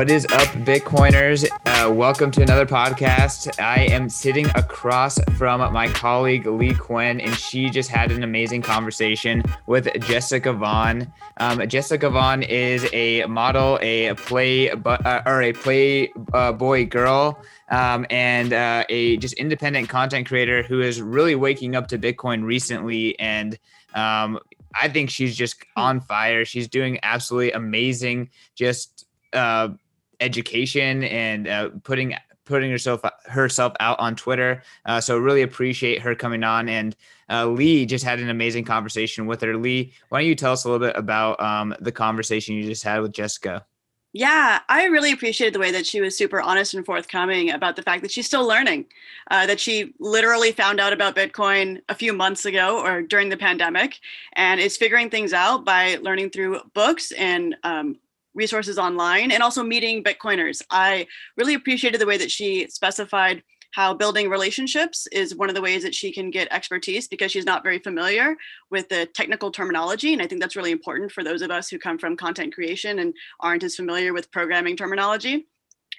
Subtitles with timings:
[0.00, 1.46] What is up, Bitcoiners?
[1.66, 3.60] Uh, welcome to another podcast.
[3.60, 8.62] I am sitting across from my colleague Lee Quinn, and she just had an amazing
[8.62, 11.12] conversation with Jessica Vaughn.
[11.36, 17.38] Um, Jessica Vaughn is a model, a play uh, or a play uh, boy girl,
[17.68, 22.42] um, and uh, a just independent content creator who is really waking up to Bitcoin
[22.42, 23.58] recently and.
[23.92, 24.38] Um,
[24.72, 26.44] I think she's just on fire.
[26.44, 28.30] She's doing absolutely amazing.
[28.54, 29.70] Just uh,
[30.20, 34.62] education and uh, putting putting herself herself out on Twitter.
[34.84, 36.68] Uh, so really appreciate her coming on.
[36.68, 36.96] And
[37.30, 39.56] uh, Lee just had an amazing conversation with her.
[39.56, 42.82] Lee, why don't you tell us a little bit about um, the conversation you just
[42.82, 43.64] had with Jessica?
[44.12, 47.82] Yeah, I really appreciated the way that she was super honest and forthcoming about the
[47.82, 48.86] fact that she's still learning,
[49.30, 53.36] uh, that she literally found out about Bitcoin a few months ago or during the
[53.36, 54.00] pandemic
[54.32, 58.00] and is figuring things out by learning through books and um,
[58.34, 60.62] resources online and also meeting Bitcoiners.
[60.70, 63.42] I really appreciated the way that she specified
[63.72, 67.46] how building relationships is one of the ways that she can get expertise because she's
[67.46, 68.36] not very familiar
[68.70, 70.12] with the technical terminology.
[70.12, 72.98] And I think that's really important for those of us who come from content creation
[72.98, 75.46] and aren't as familiar with programming terminology.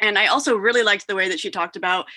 [0.01, 2.07] And I also really liked the way that she talked about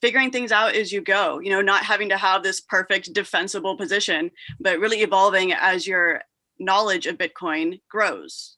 [0.00, 3.76] figuring things out as you go, you know, not having to have this perfect defensible
[3.76, 6.22] position, but really evolving as your
[6.58, 8.56] knowledge of Bitcoin grows.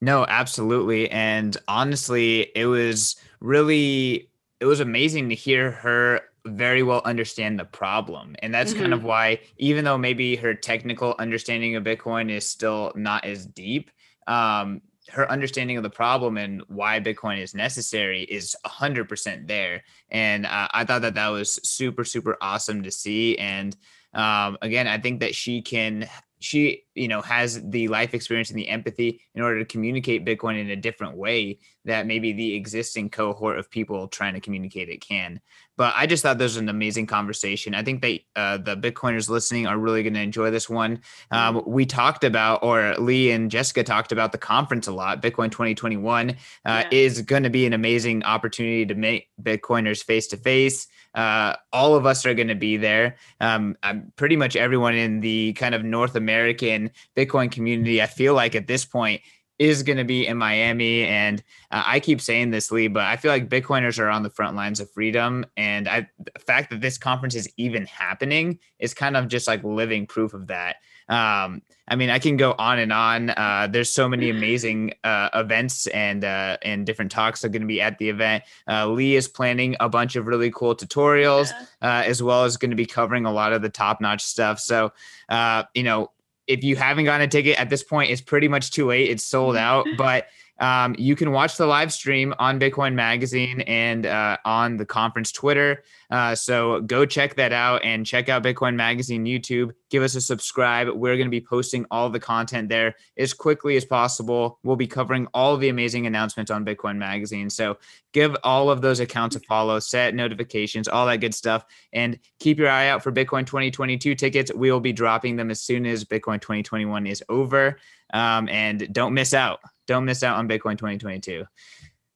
[0.00, 1.10] No, absolutely.
[1.10, 7.64] And honestly, it was really it was amazing to hear her very well understand the
[7.64, 8.34] problem.
[8.40, 8.82] And that's mm-hmm.
[8.82, 9.08] kind of mm-hmm.
[9.08, 13.90] why even though maybe her technical understanding of Bitcoin is still not as deep,
[14.26, 19.82] um, her understanding of the problem and why Bitcoin is necessary is 100% there.
[20.10, 23.38] And uh, I thought that that was super, super awesome to see.
[23.38, 23.76] And
[24.12, 26.08] um, again, I think that she can
[26.40, 30.60] she you know has the life experience and the empathy in order to communicate bitcoin
[30.60, 35.00] in a different way that maybe the existing cohort of people trying to communicate it
[35.00, 35.40] can.
[35.76, 37.74] But i just thought this was an amazing conversation.
[37.74, 41.00] I think that uh, the bitcoiners listening are really going to enjoy this one.
[41.30, 41.70] Um, mm-hmm.
[41.70, 45.22] we talked about or lee and jessica talked about the conference a lot.
[45.22, 46.88] Bitcoin 2021 uh, yeah.
[46.90, 51.94] is going to be an amazing opportunity to make bitcoiners face to face uh, all
[51.94, 53.16] of us are going to be there.
[53.40, 53.76] Um,
[54.16, 58.02] pretty much everyone in the kind of North American Bitcoin community.
[58.02, 59.22] I feel like at this point
[59.58, 61.42] is going to be in Miami, and
[61.72, 64.54] uh, I keep saying this, Lee, but I feel like Bitcoiners are on the front
[64.54, 69.16] lines of freedom, and I, the fact that this conference is even happening is kind
[69.16, 70.76] of just like living proof of that.
[71.08, 73.30] Um, I mean, I can go on and on.
[73.30, 77.68] Uh, there's so many amazing uh, events and uh, and different talks are going to
[77.68, 78.44] be at the event.
[78.68, 82.00] Uh, Lee is planning a bunch of really cool tutorials, yeah.
[82.00, 84.60] Uh, as well as going to be covering a lot of the top notch stuff.
[84.60, 84.92] So,
[85.30, 86.10] uh, you know,
[86.46, 89.10] if you haven't gotten a ticket at this point, it's pretty much too late.
[89.10, 90.26] It's sold out, but
[90.60, 95.30] um, you can watch the live stream on Bitcoin Magazine and uh, on the conference
[95.30, 95.84] Twitter.
[96.10, 99.72] Uh, so go check that out and check out Bitcoin Magazine YouTube.
[99.90, 100.88] Give us a subscribe.
[100.88, 104.58] We're going to be posting all the content there as quickly as possible.
[104.64, 107.50] We'll be covering all the amazing announcements on Bitcoin Magazine.
[107.50, 107.78] So
[108.12, 112.58] give all of those accounts a follow, set notifications, all that good stuff, and keep
[112.58, 114.52] your eye out for Bitcoin 2022 tickets.
[114.52, 117.78] We will be dropping them as soon as Bitcoin 2021 is over.
[118.12, 119.60] Um, and don't miss out.
[119.86, 121.44] Don't miss out on Bitcoin 2022.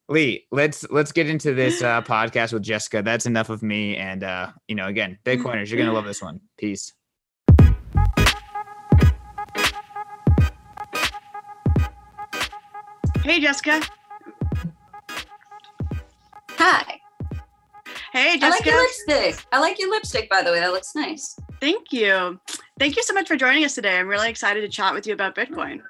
[0.09, 3.03] Lee, let's let's get into this uh, podcast with Jessica.
[3.03, 3.97] That's enough of me.
[3.97, 6.41] And uh, you know, again, Bitcoiners, you're gonna love this one.
[6.59, 6.93] Peace.
[13.25, 13.81] Hey, Jessica.
[16.51, 17.01] Hi.
[18.13, 18.47] Hey, Jessica.
[18.47, 19.47] I like your lipstick.
[19.53, 20.59] I like your lipstick, by the way.
[20.59, 21.37] That looks nice.
[21.63, 22.41] Thank you.
[22.81, 23.97] Thank you so much for joining us today.
[23.97, 25.81] I'm really excited to chat with you about Bitcoin.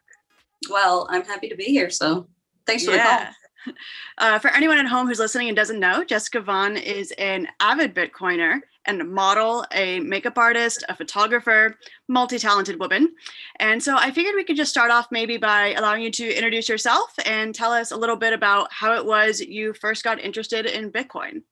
[0.68, 1.88] Well, I'm happy to be here.
[1.88, 2.28] So
[2.66, 3.30] thanks for yeah.
[3.64, 3.74] the call.
[4.18, 7.94] Uh, for anyone at home who's listening and doesn't know, Jessica Vaughn is an avid
[7.94, 13.14] Bitcoiner and a model, a makeup artist, a photographer, multi talented woman.
[13.60, 16.68] And so I figured we could just start off maybe by allowing you to introduce
[16.68, 20.66] yourself and tell us a little bit about how it was you first got interested
[20.66, 21.42] in Bitcoin.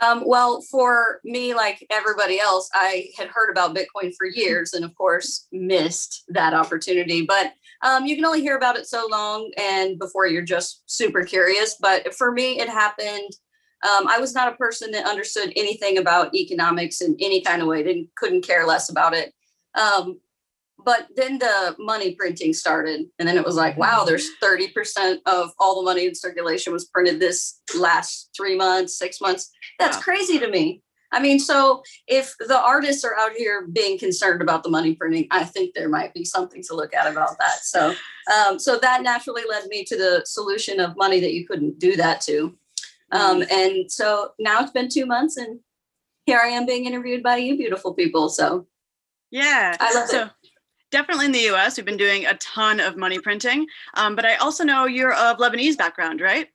[0.00, 4.84] Um, well, for me, like everybody else, I had heard about Bitcoin for years and,
[4.84, 7.22] of course, missed that opportunity.
[7.22, 7.52] But
[7.82, 11.76] um, you can only hear about it so long and before you're just super curious.
[11.80, 13.30] But for me, it happened.
[13.82, 17.68] Um, I was not a person that understood anything about economics in any kind of
[17.68, 19.32] way, didn't couldn't care less about it.
[20.84, 25.50] But then the money printing started and then it was like wow there's 30% of
[25.58, 30.02] all the money in circulation was printed this last three months six months that's wow.
[30.02, 30.82] crazy to me
[31.12, 35.26] I mean, so if the artists are out here being concerned about the money printing,
[35.30, 37.64] I think there might be something to look at about that.
[37.64, 37.94] So,
[38.32, 41.96] um, so that naturally led me to the solution of money that you couldn't do
[41.96, 42.56] that to.
[43.12, 45.58] Um, and so now it's been two months, and
[46.26, 48.28] here I am being interviewed by you, beautiful people.
[48.28, 48.68] So,
[49.32, 50.30] yeah, I love so, it.
[50.90, 54.36] Definitely in the U.S., we've been doing a ton of money printing, um, but I
[54.36, 56.48] also know you're of Lebanese background, right?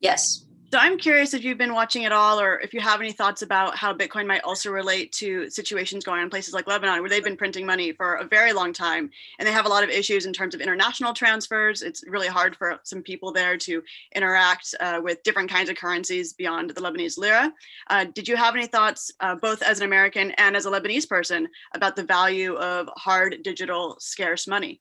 [0.00, 0.44] Yes.
[0.72, 3.42] So I'm curious if you've been watching it all, or if you have any thoughts
[3.42, 7.10] about how Bitcoin might also relate to situations going on in places like Lebanon, where
[7.10, 9.90] they've been printing money for a very long time, and they have a lot of
[9.90, 11.82] issues in terms of international transfers.
[11.82, 13.82] It's really hard for some people there to
[14.14, 17.52] interact uh, with different kinds of currencies beyond the Lebanese lira.
[17.90, 21.06] Uh, did you have any thoughts, uh, both as an American and as a Lebanese
[21.06, 24.80] person, about the value of hard digital scarce money?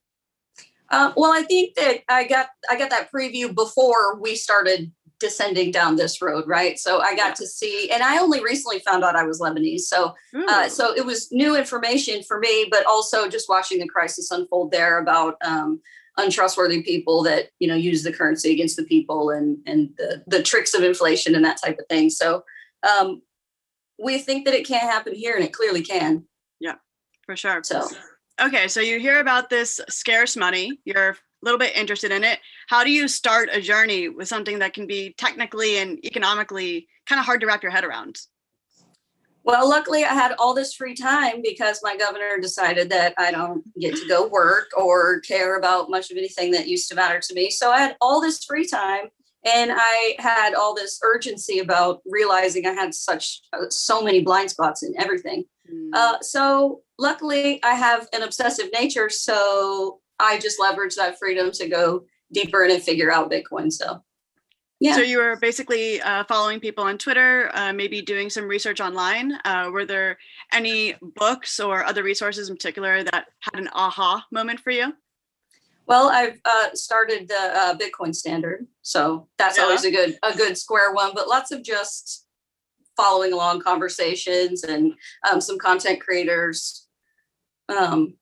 [0.89, 5.71] Uh, well, I think that I got I got that preview before we started descending
[5.71, 6.77] down this road, right?
[6.77, 9.81] So I got to see, and I only recently found out I was Lebanese.
[9.81, 10.13] So,
[10.49, 14.71] uh, so it was new information for me, but also just watching the crisis unfold
[14.71, 15.79] there about um,
[16.17, 20.43] untrustworthy people that you know use the currency against the people and and the the
[20.43, 22.09] tricks of inflation and that type of thing.
[22.09, 22.43] So,
[22.83, 23.21] um,
[23.97, 26.25] we think that it can't happen here, and it clearly can.
[26.59, 26.75] Yeah,
[27.25, 27.61] for sure.
[27.63, 27.87] So.
[28.41, 30.79] Okay, so you hear about this scarce money.
[30.83, 32.39] You're little bit interested in it.
[32.67, 37.19] How do you start a journey with something that can be technically and economically kind
[37.19, 38.17] of hard to wrap your head around?
[39.43, 43.63] Well luckily i had all this free time because my governor decided that i don't
[43.79, 47.33] get to go work or care about much of anything that used to matter to
[47.33, 47.49] me.
[47.49, 49.05] So i had all this free time
[49.43, 54.51] and i had all this urgency about realizing i had such uh, so many blind
[54.51, 55.45] spots in everything.
[55.71, 55.89] Mm.
[55.93, 61.67] uh, so luckily i have an obsessive nature so I just leverage that freedom to
[61.67, 63.71] go deeper and figure out Bitcoin.
[63.71, 64.03] So,
[64.79, 64.95] yeah.
[64.95, 69.33] So you were basically uh, following people on Twitter, uh, maybe doing some research online.
[69.45, 70.17] Uh, were there
[70.53, 74.93] any books or other resources in particular that had an aha moment for you?
[75.87, 79.65] Well, I've uh, started the uh, Bitcoin Standard, so that's yeah.
[79.65, 81.11] always a good a good square one.
[81.13, 82.27] But lots of just
[82.95, 84.93] following along conversations and
[85.29, 86.87] um, some content creators.
[87.67, 88.15] Um,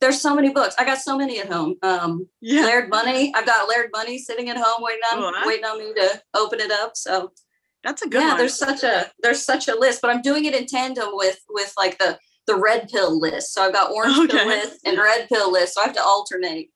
[0.00, 0.74] there's so many books.
[0.78, 1.76] I got so many at home.
[1.82, 2.64] Um, yeah.
[2.66, 3.32] Layered Money.
[3.34, 6.60] I've got Layered Money sitting at home waiting on cool, waiting on me to open
[6.60, 6.96] it up.
[6.96, 7.32] So
[7.82, 8.20] that's a good.
[8.20, 8.38] Yeah, one.
[8.38, 11.72] there's such a there's such a list, but I'm doing it in tandem with with
[11.76, 13.54] like the the red pill list.
[13.54, 14.38] So I've got orange okay.
[14.38, 15.74] pill list and red pill list.
[15.74, 16.70] So I have to alternate.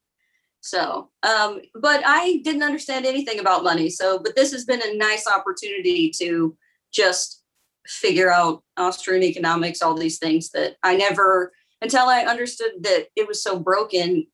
[0.60, 3.90] So, um, but I didn't understand anything about money.
[3.90, 6.56] So, but this has been a nice opportunity to
[6.92, 7.42] just
[7.86, 13.26] figure out Austrian economics, all these things that I never until I understood that it
[13.26, 14.26] was so broken,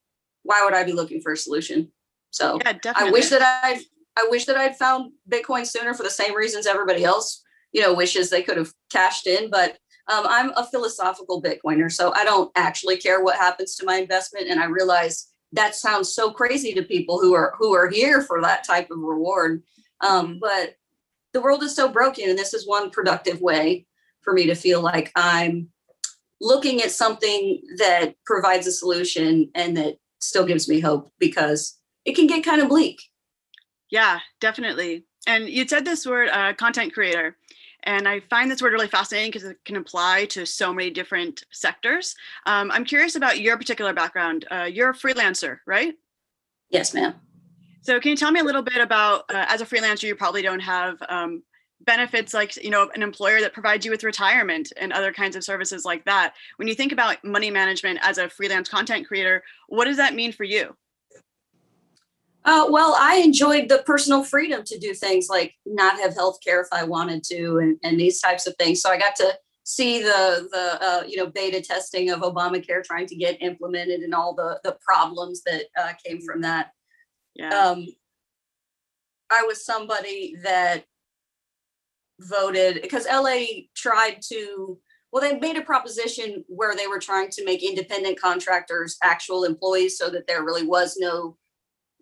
[0.43, 1.91] why would I be looking for a solution?
[2.31, 3.81] So yeah, I wish that I
[4.17, 7.43] I wish that I'd found Bitcoin sooner for the same reasons everybody else,
[7.73, 9.51] you know, wishes they could have cashed in.
[9.51, 13.97] But um, I'm a philosophical Bitcoiner, so I don't actually care what happens to my
[13.97, 14.49] investment.
[14.49, 18.41] And I realize that sounds so crazy to people who are who are here for
[18.43, 19.63] that type of reward.
[20.01, 20.75] Um, but
[21.33, 23.87] the world is so broken, and this is one productive way
[24.21, 25.69] for me to feel like I'm
[26.45, 32.15] looking at something that provides a solution and that still gives me hope because it
[32.15, 33.01] can get kind of bleak.
[33.91, 35.07] Yeah, definitely.
[35.27, 37.37] And you said this word, uh, content creator.
[37.85, 41.45] And I find this word really fascinating because it can apply to so many different
[41.51, 42.15] sectors.
[42.47, 44.47] Um, I'm curious about your particular background.
[44.51, 45.95] Uh, you're a freelancer, right?
[46.71, 47.15] Yes, ma'am.
[47.83, 50.41] So, can you tell me a little bit about, uh, as a freelancer, you probably
[50.41, 51.43] don't have um,
[51.85, 55.45] benefits like you know an employer that provides you with retirement and other kinds of
[55.45, 56.35] services like that.
[56.57, 60.33] When you think about money management as a freelance content creator what does that mean
[60.33, 60.77] for you?
[62.45, 66.61] Uh, well i enjoyed the personal freedom to do things like not have health care
[66.61, 68.83] if i wanted to and, and these types of things.
[68.83, 73.07] So i got to see the the uh, you know beta testing of obamacare trying
[73.07, 76.71] to get implemented and all the the problems that uh, came from that.
[77.35, 77.49] Yeah.
[77.49, 77.87] Um,
[79.31, 80.85] i was somebody that
[82.21, 83.45] voted because LA
[83.75, 84.79] tried to
[85.13, 89.99] well they made a proposition where they were trying to make independent contractors actual employees
[89.99, 91.37] so that there really was no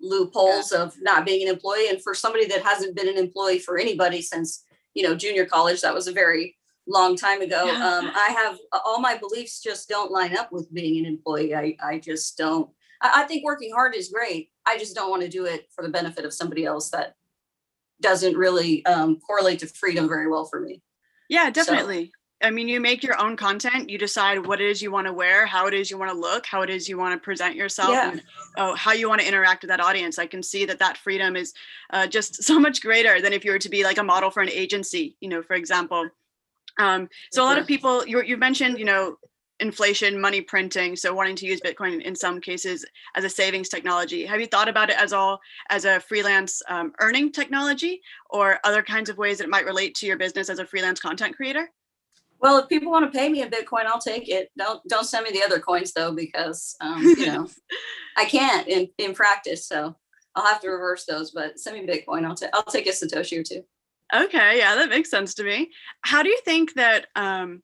[0.01, 0.83] loopholes yeah.
[0.83, 1.89] of not being an employee.
[1.89, 4.65] And for somebody that hasn't been an employee for anybody since
[4.95, 7.63] you know junior college that was a very long time ago.
[7.63, 11.55] Um, i have all my beliefs just don't line up with being an employee.
[11.55, 12.69] I, I just don't
[13.01, 14.51] I, I think working hard is great.
[14.67, 17.15] I just don't want to do it for the benefit of somebody else that
[18.03, 20.83] doesn't really um, correlate to freedom very well for me.
[21.29, 22.07] Yeah, definitely.
[22.07, 23.89] So, I mean, you make your own content.
[23.89, 26.19] You decide what it is you want to wear, how it is you want to
[26.19, 28.11] look, how it is you want to present yourself, yeah.
[28.11, 28.23] and
[28.57, 30.19] oh, how you want to interact with that audience.
[30.19, 31.55] I can see that that freedom is
[31.93, 34.43] uh, just so much greater than if you were to be like a model for
[34.43, 35.17] an agency.
[35.21, 36.11] You know, for example,
[36.79, 39.17] Um, so a lot of people you you mentioned, you know,
[39.63, 44.27] inflation, money printing, so wanting to use Bitcoin in some cases as a savings technology.
[44.27, 45.41] Have you thought about it as all
[45.71, 49.95] as a freelance um, earning technology, or other kinds of ways that it might relate
[49.97, 51.71] to your business as a freelance content creator?
[52.41, 54.51] Well, if people want to pay me in Bitcoin, I'll take it.
[54.59, 57.49] Don't don't send me the other coins though, because um, you know
[58.17, 59.67] I can't in in practice.
[59.67, 59.95] So
[60.35, 61.31] I'll have to reverse those.
[61.31, 62.27] But send me Bitcoin.
[62.27, 63.63] I'll take I'll take a Satoshi or two.
[64.15, 65.71] Okay, yeah, that makes sense to me.
[66.03, 67.63] How do you think that um,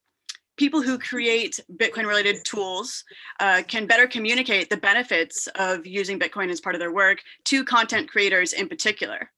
[0.58, 3.04] people who create Bitcoin related tools
[3.40, 7.64] uh, can better communicate the benefits of using Bitcoin as part of their work to
[7.64, 9.30] content creators in particular?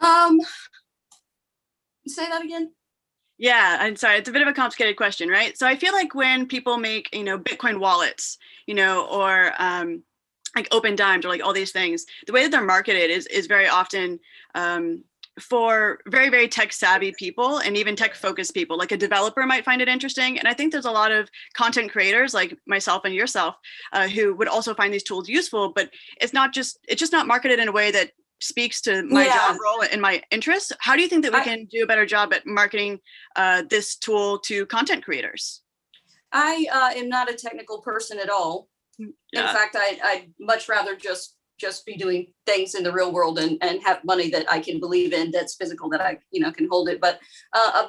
[0.00, 0.40] Um,
[2.06, 2.72] say that again.
[3.38, 4.18] Yeah, I'm sorry.
[4.18, 5.56] It's a bit of a complicated question, right?
[5.56, 8.36] So I feel like when people make, you know, Bitcoin wallets,
[8.66, 10.02] you know, or um,
[10.56, 13.68] like Opendime or like all these things, the way that they're marketed is is very
[13.68, 14.18] often
[14.56, 15.04] um,
[15.38, 19.64] for very very tech savvy people and even tech focused people like a developer might
[19.64, 23.14] find it interesting and i think there's a lot of content creators like myself and
[23.14, 23.54] yourself
[23.92, 25.90] uh, who would also find these tools useful but
[26.20, 29.34] it's not just it's just not marketed in a way that speaks to my yeah.
[29.34, 31.86] job role and my interests how do you think that we I, can do a
[31.86, 33.00] better job at marketing
[33.34, 35.62] uh, this tool to content creators
[36.32, 38.68] i uh, am not a technical person at all
[38.98, 39.48] yeah.
[39.48, 43.38] in fact I, i'd much rather just just be doing things in the real world
[43.38, 46.52] and, and have money that I can believe in that's physical that I you know
[46.52, 47.00] can hold it.
[47.00, 47.20] But
[47.52, 47.88] uh, uh,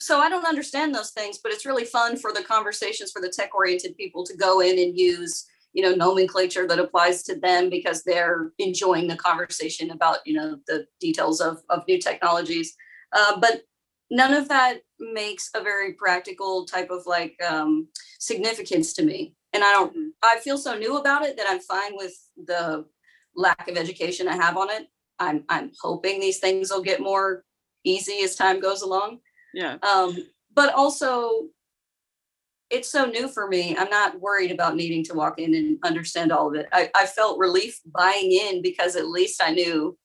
[0.00, 3.28] so I don't understand those things, but it's really fun for the conversations for the
[3.28, 7.70] tech oriented people to go in and use you know nomenclature that applies to them
[7.70, 12.74] because they're enjoying the conversation about you know the details of of new technologies.
[13.14, 13.62] Uh, but
[14.10, 19.62] none of that makes a very practical type of like um, significance to me and
[19.64, 20.08] I don't, mm-hmm.
[20.22, 22.14] I feel so new about it that I'm fine with
[22.46, 22.84] the
[23.36, 24.86] lack of education I have on it.
[25.18, 27.44] I'm, I'm hoping these things will get more
[27.84, 29.18] easy as time goes along.
[29.54, 29.76] Yeah.
[29.82, 30.16] Um,
[30.54, 31.48] but also,
[32.70, 33.76] it's so new for me.
[33.76, 36.68] I'm not worried about needing to walk in and understand all of it.
[36.72, 39.98] I, I felt relief buying in because at least I knew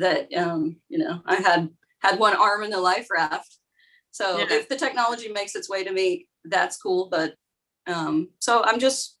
[0.00, 1.68] that, um, you know, I had
[2.00, 3.58] had one arm in the life raft.
[4.10, 4.46] So yeah.
[4.50, 7.08] if the technology makes its way to me, that's cool.
[7.10, 7.34] But
[7.86, 9.18] um, so I'm just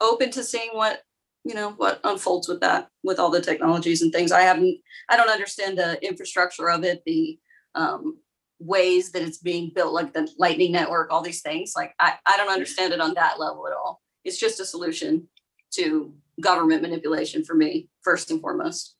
[0.00, 1.02] open to seeing what
[1.44, 4.32] you know what unfolds with that with all the technologies and things.
[4.32, 4.78] I haven't
[5.08, 7.38] I don't understand the infrastructure of it, the
[7.74, 8.18] um,
[8.58, 11.72] ways that it's being built, like the Lightning Network, all these things.
[11.74, 14.00] Like I, I don't understand it on that level at all.
[14.24, 15.28] It's just a solution
[15.72, 18.96] to government manipulation for me, first and foremost.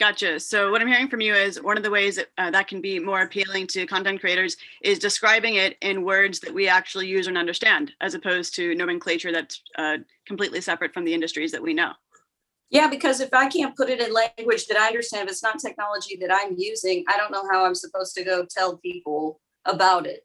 [0.00, 0.40] Gotcha.
[0.40, 2.80] So what I'm hearing from you is one of the ways that, uh, that can
[2.80, 7.26] be more appealing to content creators is describing it in words that we actually use
[7.26, 11.74] and understand, as opposed to nomenclature that's uh, completely separate from the industries that we
[11.74, 11.92] know.
[12.70, 15.58] Yeah, because if I can't put it in language that I understand, if it's not
[15.58, 20.06] technology that I'm using, I don't know how I'm supposed to go tell people about
[20.06, 20.20] it.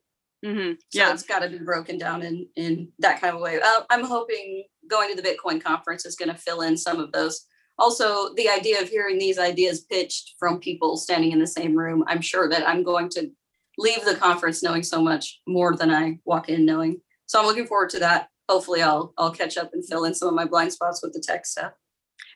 [0.46, 0.74] Mm-hmm.
[0.94, 3.60] Yeah, so it's got to be broken down in in that kind of way.
[3.60, 7.12] Uh, I'm hoping going to the Bitcoin conference is going to fill in some of
[7.12, 7.46] those
[7.78, 12.04] also the idea of hearing these ideas pitched from people standing in the same room
[12.08, 13.30] i'm sure that i'm going to
[13.78, 17.00] leave the conference knowing so much more than i walk in knowing.
[17.26, 18.30] So i'm looking forward to that.
[18.50, 21.20] Hopefully i'll i'll catch up and fill in some of my blind spots with the
[21.20, 21.74] tech stuff.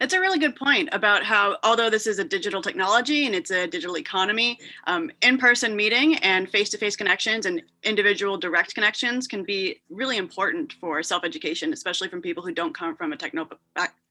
[0.01, 3.51] It's a really good point about how, although this is a digital technology and it's
[3.51, 8.73] a digital economy, um, in person meeting and face to face connections and individual direct
[8.75, 13.11] connections can be really important for self education, especially from people who don't come from
[13.11, 13.49] a techno-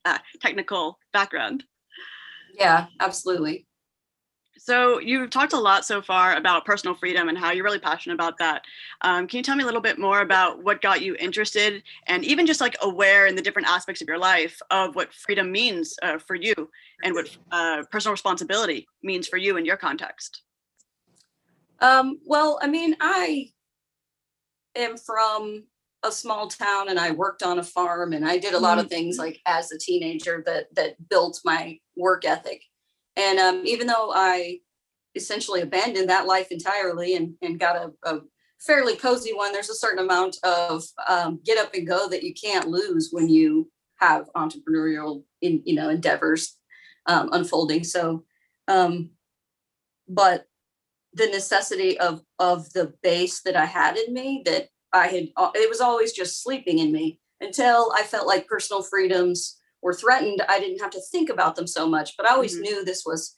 [0.09, 1.65] uh, technical background.
[2.55, 3.67] Yeah, absolutely.
[4.59, 8.15] So you've talked a lot so far about personal freedom and how you're really passionate
[8.15, 8.63] about that.
[9.03, 12.25] Um, can you tell me a little bit more about what got you interested and
[12.25, 15.95] even just like aware in the different aspects of your life of what freedom means
[16.03, 16.55] uh, for you
[17.05, 20.43] and what uh, personal responsibility means for you in your context?
[21.81, 23.53] Um, well, I mean, I
[24.75, 25.65] am from
[26.05, 28.87] a small town and I worked on a farm and I did a lot of
[28.87, 28.95] mm-hmm.
[28.95, 32.63] things like as a teenager that that built my work ethic.
[33.17, 34.61] And um, even though I
[35.15, 38.21] essentially abandoned that life entirely and, and got a, a
[38.61, 42.33] fairly cozy one, there's a certain amount of um, get up and go that you
[42.33, 46.57] can't lose when you have entrepreneurial in you know endeavors
[47.07, 47.83] um, unfolding.
[47.85, 48.25] So,
[48.69, 49.11] um,
[50.09, 50.47] but
[51.15, 55.51] the necessity of of the base that I had in me that I had uh,
[55.55, 60.43] it was always just sleeping in me until I felt like personal freedoms were threatened,
[60.49, 62.17] I didn't have to think about them so much.
[62.17, 62.63] But I always mm-hmm.
[62.63, 63.37] knew this was.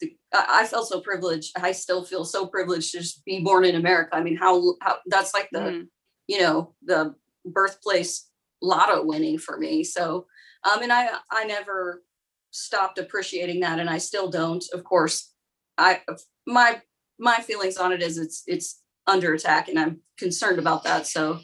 [0.00, 1.52] The, I felt so privileged.
[1.60, 4.16] I still feel so privileged to just be born in America.
[4.16, 5.82] I mean, how how that's like the, mm-hmm.
[6.26, 7.14] you know, the
[7.44, 8.28] birthplace
[8.62, 9.84] lotto winning for me.
[9.84, 10.26] So,
[10.70, 12.02] um, and I I never
[12.50, 14.64] stopped appreciating that, and I still don't.
[14.72, 15.34] Of course,
[15.76, 16.00] I
[16.46, 16.80] my
[17.18, 21.06] my feelings on it is it's it's under attack, and I'm concerned about that.
[21.06, 21.40] So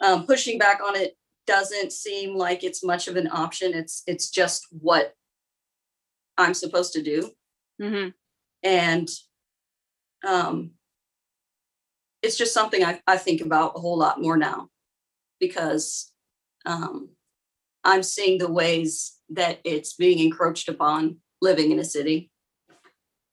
[0.00, 3.72] um, pushing back on it doesn't seem like it's much of an option.
[3.74, 5.14] It's it's just what
[6.36, 7.30] I'm supposed to do,
[7.80, 8.08] mm-hmm.
[8.62, 9.08] and
[10.26, 10.72] um,
[12.22, 14.68] it's just something I, I think about a whole lot more now
[15.40, 16.12] because
[16.64, 17.10] um,
[17.84, 22.30] I'm seeing the ways that it's being encroached upon living in a city.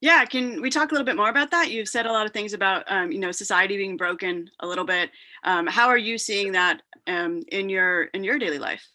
[0.04, 1.72] Yeah, can we talk a little bit more about that?
[1.72, 4.84] You've said a lot of things about um, you know society being broken a little
[4.84, 5.12] bit.
[5.46, 8.86] Um, how are you seeing that um, in your in your daily life?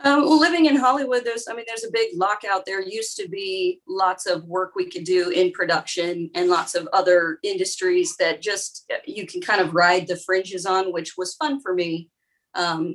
[0.00, 2.64] Um, well, living in Hollywood, there's, I mean, there's a big lockout.
[2.64, 6.88] There used to be lots of work we could do in production and lots of
[6.94, 11.60] other industries that just you can kind of ride the fringes on, which was fun
[11.60, 12.08] for me.
[12.54, 12.94] Um,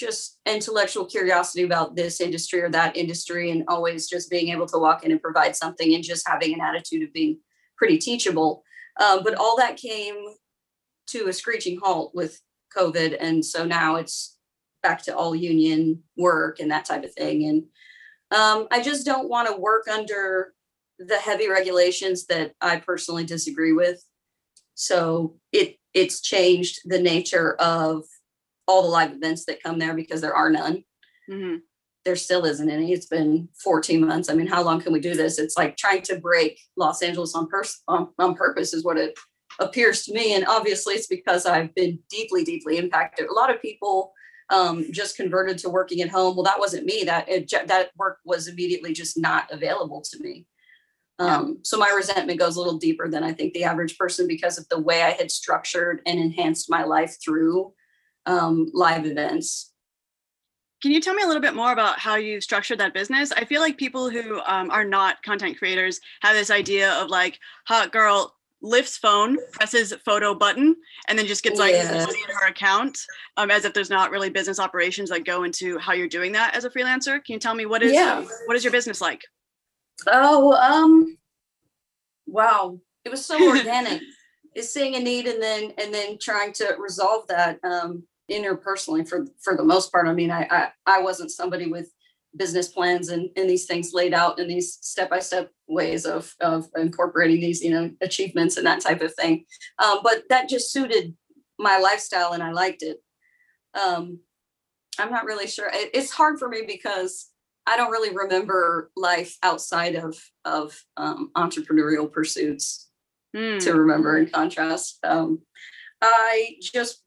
[0.00, 4.78] just intellectual curiosity about this industry or that industry, and always just being able to
[4.78, 7.38] walk in and provide something and just having an attitude of being
[7.76, 8.64] pretty teachable.
[9.00, 10.16] Um, but all that came
[11.08, 12.40] to a screeching halt with
[12.76, 13.16] COVID.
[13.20, 14.38] And so now it's
[14.82, 17.44] back to all union work and that type of thing.
[17.44, 17.62] And
[18.30, 20.54] um, I just don't want to work under
[20.98, 24.02] the heavy regulations that I personally disagree with.
[24.74, 28.04] So it it's changed the nature of
[28.70, 30.84] all the live events that come there because there are none.
[31.28, 31.56] hmm
[32.04, 32.92] There still isn't any.
[32.92, 34.28] It's been 14 months.
[34.30, 35.38] I mean, how long can we do this?
[35.38, 39.18] It's like trying to break Los Angeles on pers- on, on purpose is what it
[39.58, 40.34] appears to me.
[40.34, 43.26] And obviously, it's because I've been deeply, deeply impacted.
[43.28, 44.12] A lot of people
[44.48, 46.34] um, just converted to working at home.
[46.36, 47.04] Well, that wasn't me.
[47.04, 50.46] That it, that work was immediately just not available to me.
[51.18, 54.56] Um, So my resentment goes a little deeper than I think the average person because
[54.58, 57.72] of the way I had structured and enhanced my life through
[58.26, 59.72] um, live events.
[60.82, 63.32] Can you tell me a little bit more about how you structured that business?
[63.32, 67.38] I feel like people who um, are not content creators have this idea of like
[67.66, 70.74] hot girl lifts phone, presses photo button,
[71.08, 71.90] and then just gets like Yeah.
[72.06, 72.98] money in her account,
[73.36, 76.54] um, as if there's not really business operations that go into how you're doing that
[76.54, 77.22] as a freelancer.
[77.24, 78.24] Can you tell me what is Yeah.
[78.46, 79.22] what is your business like?
[80.06, 81.18] Oh, um,
[82.26, 82.80] wow.
[83.04, 84.02] It was so organic.
[84.54, 89.26] Is seeing a need and then and then trying to resolve that um interpersonally for
[89.42, 90.08] for the most part.
[90.08, 91.92] I mean, I I, I wasn't somebody with
[92.36, 97.40] business plans and, and these things laid out in these step-by-step ways of of incorporating
[97.40, 99.44] these, you know, achievements and that type of thing.
[99.78, 101.16] Um, but that just suited
[101.58, 102.98] my lifestyle and I liked it.
[103.80, 104.20] Um
[104.98, 105.68] I'm not really sure.
[105.72, 107.30] It- it's hard for me because
[107.66, 112.88] I don't really remember life outside of of um, entrepreneurial pursuits
[113.34, 113.58] Hmm.
[113.58, 114.16] to remember.
[114.18, 115.42] In contrast, um,
[116.02, 117.02] I just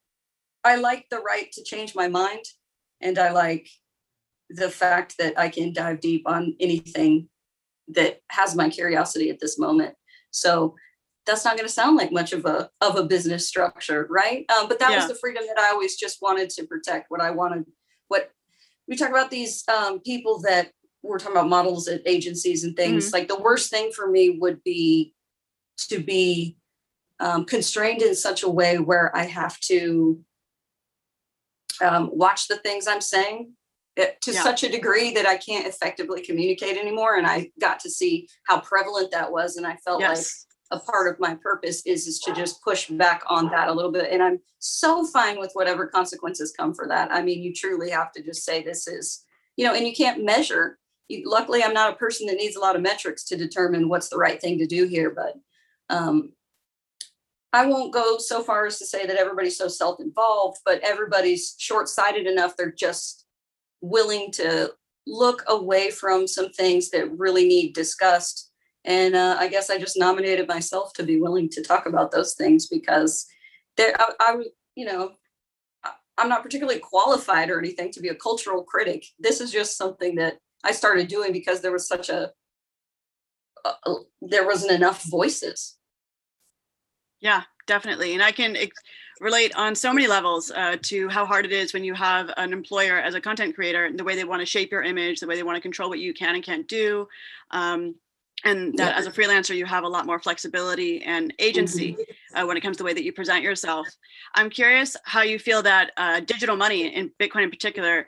[0.63, 2.45] I like the right to change my mind,
[3.01, 3.67] and I like
[4.49, 7.29] the fact that I can dive deep on anything
[7.89, 9.95] that has my curiosity at this moment.
[10.31, 10.75] So
[11.25, 14.45] that's not going to sound like much of a of a business structure, right?
[14.51, 14.97] Um, but that Yeah.
[14.97, 17.09] was the freedom that I always just wanted to protect.
[17.09, 17.65] What I wanted,
[18.07, 18.31] what
[18.87, 20.71] we talk about these um, people that
[21.01, 23.11] we're talking about models at agencies and things.
[23.11, 25.13] Like the worst thing for me would be
[25.89, 26.57] to be
[27.19, 30.19] um, constrained in such a way where I have to
[31.81, 33.53] um, watch the things I'm saying
[33.97, 34.43] eh, to Yeah.
[34.43, 37.15] such a degree that I can't effectively communicate anymore.
[37.15, 40.25] And I got to see how prevalent that was, and I felt like
[40.71, 43.91] a part of my purpose is is to just push back on that a little
[43.91, 47.91] bit and i'm so fine with whatever consequences come for that i mean you truly
[47.91, 49.23] have to just say this is
[49.55, 52.59] you know and you can't measure you, luckily i'm not a person that needs a
[52.59, 55.35] lot of metrics to determine what's the right thing to do here but
[55.95, 56.31] um
[57.53, 62.27] i won't go so far as to say that everybody's so self-involved but everybody's short-sighted
[62.27, 63.25] enough they're just
[63.81, 64.71] willing to
[65.05, 68.51] look away from some things that really need discussed
[68.85, 72.33] and uh, I guess I just nominated myself to be willing to talk about those
[72.33, 73.25] things because
[73.77, 74.43] there, I, I
[74.75, 75.11] you know,
[76.17, 79.05] I'm not particularly qualified or anything to be a cultural critic.
[79.19, 82.31] This is just something that I started doing because there was such a,
[83.65, 85.77] a- a- there wasn't enough voices.
[87.23, 88.13] Yeah, definitely.
[88.13, 88.77] And I can ex-
[89.21, 92.51] relate on so many levels uh, to how hard it is when you have an
[92.51, 95.27] employer as a content creator and the way they want to shape your image, the
[95.27, 97.07] way they want to control what you can and can't do.
[97.51, 97.95] Um,
[98.43, 98.99] and that Yeah.
[98.99, 101.95] as a freelancer, you have a lot more flexibility and agency
[102.35, 103.87] uh, when it comes to the way that you present yourself.
[104.35, 108.05] I'm curious how you feel that uh, digital money, in Bitcoin in particular,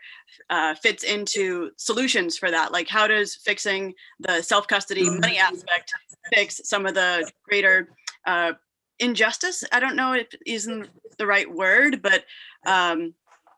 [0.50, 2.74] uh, fits into solutions for that.
[2.74, 5.94] Like, how does fixing the self custody money aspect
[6.34, 7.88] fix some of the greater
[8.26, 8.54] uh,
[9.00, 9.64] injustice?
[9.72, 12.26] I don't know if isn't the right word, but
[12.66, 13.14] um,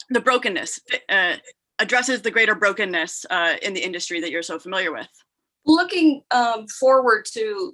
[0.10, 1.36] the brokenness uh,
[1.80, 5.08] addresses the greater brokenness uh, in the industry that you're so familiar with.
[5.66, 7.74] Looking um, forward to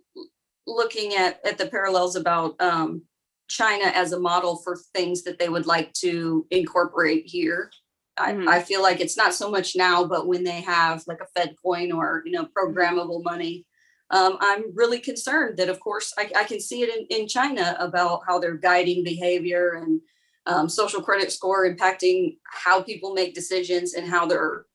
[0.66, 3.04] looking at at the parallels about um,
[3.50, 7.70] China as a model for things that they would like to incorporate here.
[8.18, 11.40] I, I feel like it's not so much now, but when they have like a
[11.40, 13.66] Fed coin or you know programmable money,
[14.14, 17.76] um, I'm really concerned that of course I, I can see it in, in China
[17.80, 20.00] about how they're guiding behavior and
[20.46, 24.66] um, social credit score impacting how people make decisions and how they're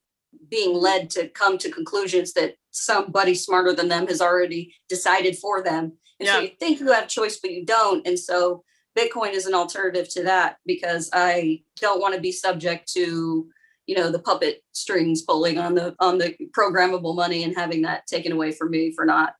[0.51, 5.62] being led to come to conclusions that somebody smarter than them has already decided for
[5.62, 5.92] them.
[6.20, 8.07] And so you think you have choice, but you don't.
[8.07, 8.64] And so
[8.98, 13.48] Bitcoin is an alternative to that because I don't want to be subject to,
[13.88, 18.07] you know, the puppet strings pulling on the on the programmable money and having that
[18.07, 19.33] taken away from me for not,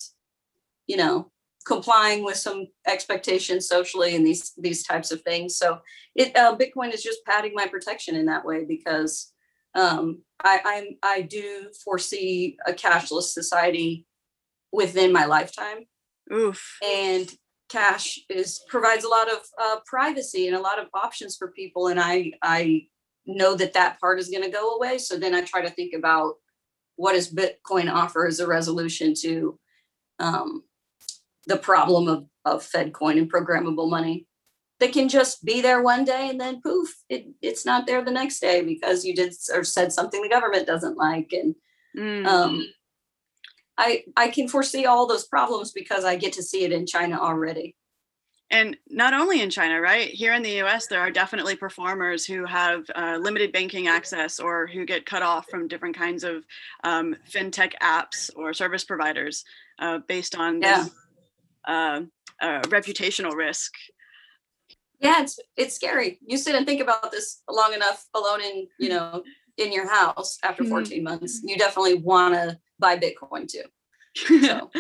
[0.87, 1.31] you know,
[1.67, 5.59] complying with some expectations socially and these these types of things.
[5.59, 5.81] So
[6.17, 9.33] it uh, Bitcoin is just padding my protection in that way because
[9.75, 14.07] um, I I'm I do foresee a cashless society
[14.73, 15.85] within my lifetime
[16.33, 16.79] Oof.
[16.83, 17.31] and
[17.69, 21.89] cash is provides a lot of uh, privacy and a lot of options for people
[21.89, 22.83] and i i
[23.35, 25.95] know that that part is going to go away so then i try to think
[25.95, 26.35] about
[26.97, 29.59] what does bitcoin offer as a resolution to
[30.19, 30.65] um,
[31.47, 34.27] the problem of, of fed coin and programmable money
[34.81, 38.11] that can just be there one day and then poof it, it's not there the
[38.11, 41.55] next day because you did or said something the government doesn't like and
[41.97, 42.27] Mm.
[42.27, 42.67] um,
[43.77, 47.19] I I can foresee all those problems because I get to see it in China
[47.19, 47.77] already.
[48.51, 50.09] And not only in China, right?
[50.09, 54.67] Here in the US, there are definitely performers who have uh, limited banking access or
[54.67, 56.45] who get cut off from different kinds of
[56.85, 59.45] um, fintech apps or service providers
[59.81, 60.85] uh, based on Yeah.
[60.85, 60.91] this
[61.67, 62.01] uh,
[62.41, 63.75] uh, reputational risk.
[65.01, 66.19] Yeah, it's it's scary.
[66.27, 69.23] You sit and think about this long enough alone in you know
[69.57, 70.71] in your house after Mhm.
[70.71, 71.41] 14 months.
[71.45, 73.65] You definitely want to buy Bitcoin too.
[74.47, 74.71] So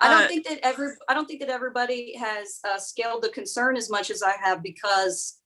[0.00, 3.28] I don't Uh, think that every I don't think that everybody has uh, scaled the
[3.30, 5.38] concern as much as I have because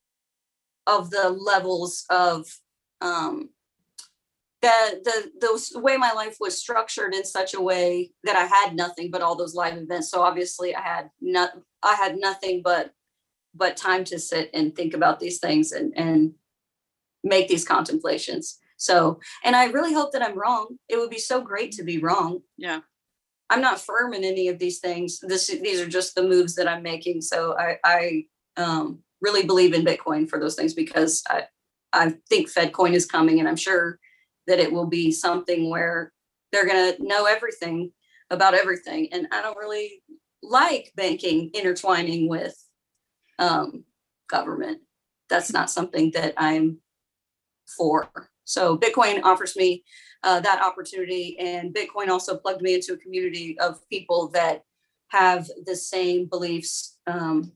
[0.87, 2.47] of the levels of
[3.01, 3.51] um,
[4.63, 8.47] the the those the way my life was structured in such a way that I
[8.47, 10.11] had nothing but all those live events.
[10.11, 12.93] So obviously I had not I had nothing but
[13.55, 16.35] but time to sit and think about these things and and
[17.23, 18.59] make these contemplations.
[18.79, 20.79] So and I really hope that I'm wrong.
[20.89, 22.41] It would be so great to be wrong.
[22.57, 22.81] yeah.
[23.51, 25.21] I'm not firm in any of these things.
[25.21, 27.23] This these are just the moves that I'm making.
[27.23, 28.25] So I I
[28.57, 31.45] um, really believe in Bitcoin for those things because I
[31.93, 33.99] I think FedCoin is coming, and I'm sure
[34.47, 36.13] that it will be something where
[36.53, 37.93] they're gonna know everything
[38.31, 39.09] about everything.
[39.13, 40.03] And I don't really
[40.43, 42.55] like banking intertwining with
[43.39, 43.85] um,
[44.29, 44.81] government.
[45.29, 46.79] That's not something that I'm
[47.77, 48.11] for.
[48.45, 49.85] So Bitcoin offers me
[50.23, 51.39] uh, that opportunity.
[51.39, 54.63] And Bitcoin also plugged me into a community of people that
[55.09, 57.53] have the same beliefs um,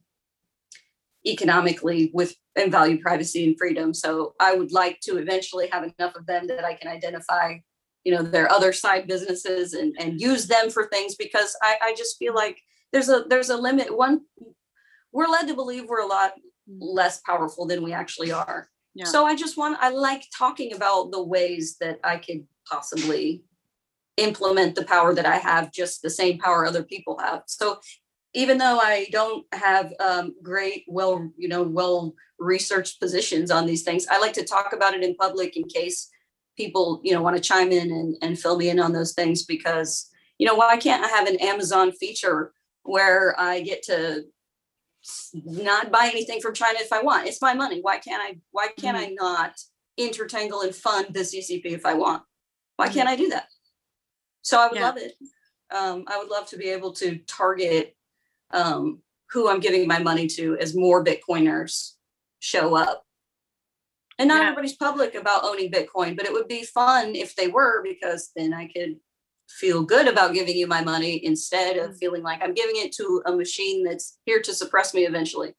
[1.26, 3.94] economically with and value privacy and freedom.
[3.94, 7.56] So I would like to eventually have enough of them that I can identify,
[8.04, 11.94] you know, their other side businesses and, and use them for things because I, I
[11.96, 12.60] just feel like
[12.92, 13.96] there's a there's a limit.
[13.96, 14.22] One
[15.12, 16.32] we're led to believe we're a lot
[16.68, 18.68] less powerful than we actually are.
[18.94, 19.06] Yeah.
[19.06, 23.42] So I just want I like talking about the ways that I could possibly
[24.16, 27.42] implement the power that I have, just the same power other people have.
[27.46, 27.80] So
[28.34, 33.82] even though I don't have um, great, well, you know, well researched positions on these
[33.82, 36.10] things, I like to talk about it in public in case
[36.56, 39.44] people, you know, want to chime in and, and fill me in on those things
[39.44, 44.24] because, you know, why can't I have an Amazon feature where I get to
[45.34, 47.26] not buy anything from China if I want?
[47.26, 47.80] It's my money.
[47.80, 48.38] Why can't I?
[48.50, 49.54] Why can't I not
[49.98, 52.22] intertangle and fund the CCP if I want?
[52.76, 53.48] Why can't I do that?
[54.42, 54.86] So I would Yeah.
[54.86, 55.14] love it.
[55.70, 57.96] Um, I would love to be able to target
[58.50, 61.94] um, who I'm giving my money to as more Bitcoiners
[62.40, 63.06] show up.
[64.18, 64.48] And not Yeah.
[64.48, 68.52] everybody's public about owning Bitcoin, but it would be fun if they were because then
[68.52, 69.00] I could
[69.48, 71.98] feel good about giving you my money instead of Mm.
[71.98, 75.54] feeling like I'm giving it to a machine that's here to suppress me eventually.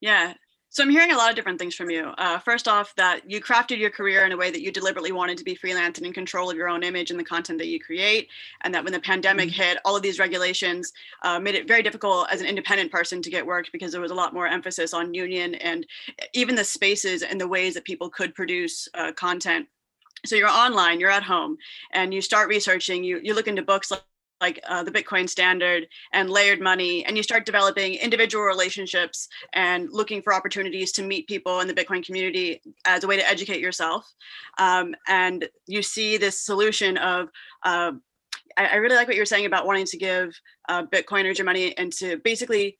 [0.00, 0.34] Yeah.
[0.76, 2.12] So I'm hearing a lot of different things from you.
[2.18, 5.38] Uh, first off, that you crafted your career in a way that you deliberately wanted
[5.38, 7.80] to be freelance and in control of your own image and the content that you
[7.80, 8.28] create.
[8.60, 12.26] And that when the pandemic hit, all of these regulations uh, made it very difficult
[12.30, 15.14] as an independent person to get work because there was a lot more emphasis on
[15.14, 15.86] union and
[16.34, 19.66] even the spaces and the ways that people could produce uh, content.
[20.26, 21.56] So you're online, you're at home,
[21.92, 23.02] and you start researching.
[23.02, 24.02] You you look into books like
[24.40, 29.88] like uh, the Bitcoin standard and layered money, and you start developing individual relationships and
[29.90, 33.60] looking for opportunities to meet people in the Bitcoin community as a way to educate
[33.60, 34.12] yourself.
[34.58, 37.28] Um, and you see this solution of
[37.64, 37.92] uh,
[38.56, 41.76] I, I really like what you're saying about wanting to give uh, Bitcoiners your money
[41.76, 42.78] and to basically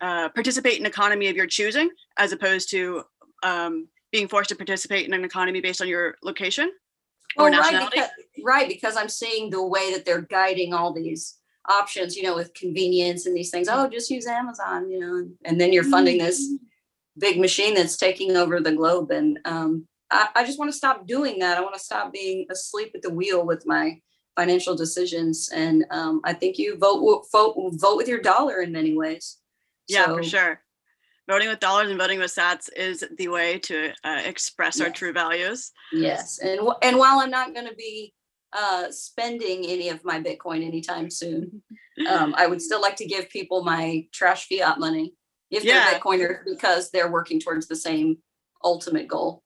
[0.00, 3.02] uh, participate in an economy of your choosing, as opposed to
[3.42, 6.72] um, being forced to participate in an economy based on your location
[7.36, 7.96] or right, nationality.
[7.96, 8.10] because,
[8.44, 11.36] right, because I'm seeing the way that they're guiding all these
[11.68, 13.68] options, you know, with convenience and these things.
[13.70, 16.56] Oh, just use Amazon, you know, and, then you're funding this Mm-hmm.
[17.18, 19.10] big machine that's taking over the globe.
[19.10, 21.58] And um, I, I just want to stop doing that.
[21.58, 24.00] I want to stop being asleep at the wheel with my
[24.36, 25.50] financial decisions.
[25.52, 29.38] And um, I think you vote vote vote with your dollar in many ways.
[29.88, 30.60] Yeah, for sure.
[31.28, 35.12] Voting with dollars and voting with sats is the way to uh, express our true
[35.12, 35.72] values.
[35.92, 38.14] Yes, and and while I'm not going to be
[38.52, 41.62] uh, spending any of my Bitcoin anytime soon,
[42.08, 45.14] um, I would still like to give people my trash fiat money
[45.50, 45.90] if Yeah.
[45.90, 48.18] they're Bitcoiners because they're working towards the same
[48.64, 49.42] ultimate goal.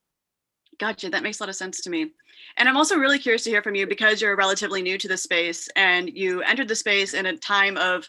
[0.79, 1.11] Gotcha.
[1.11, 2.13] That makes a lot of sense to me.
[2.57, 5.17] And I'm also really curious to hear from you because you're relatively new to the
[5.17, 8.09] space and you entered the space in a time of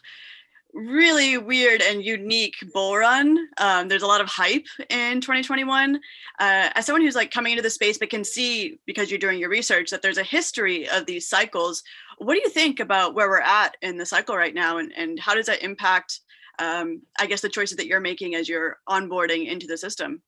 [0.74, 3.48] really weird and unique bull run.
[3.58, 5.96] Um, there's a lot of hype in 2021.
[5.96, 5.98] Uh,
[6.38, 9.48] as someone who's like coming into the space but can see because you're doing your
[9.48, 11.82] research that there's a history of these cycles.
[12.18, 15.18] What do you think about where we're at in the cycle right now, and and
[15.18, 16.20] how does that impact?
[16.58, 20.22] Um, I guess the choices that you're making as you're onboarding into the system.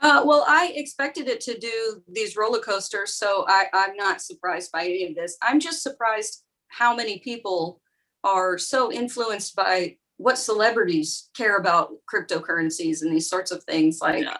[0.00, 4.72] Uh, well, I expected it to do these roller coasters, so I, I'm not surprised
[4.72, 5.36] by any of this.
[5.42, 7.80] I'm just surprised how many people
[8.24, 14.00] are so influenced by what celebrities care about cryptocurrencies and these sorts of things.
[14.02, 14.36] Like, Yeah.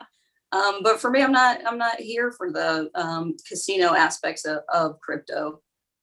[0.52, 1.60] um, but for me, I'm not.
[1.66, 5.62] I'm not here for the um, casino aspects of, of crypto.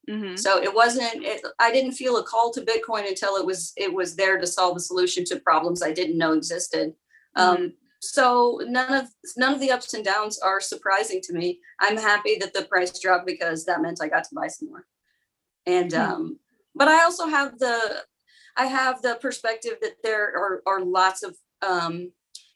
[0.09, 0.39] Mhm.
[0.39, 1.23] So it wasn't.
[1.23, 3.73] It, I didn't feel a call to Bitcoin until it was.
[3.77, 6.93] It was there to solve a solution to problems I didn't know existed.
[7.35, 11.59] Um, so none of none of the ups and downs are surprising to me.
[11.81, 14.87] I'm happy that the price dropped because that meant I got to buy some more.
[15.67, 15.99] And Hmm.
[15.99, 16.39] um,
[16.77, 18.03] but I also have the
[18.55, 22.11] I have the perspective that there are are lots of um,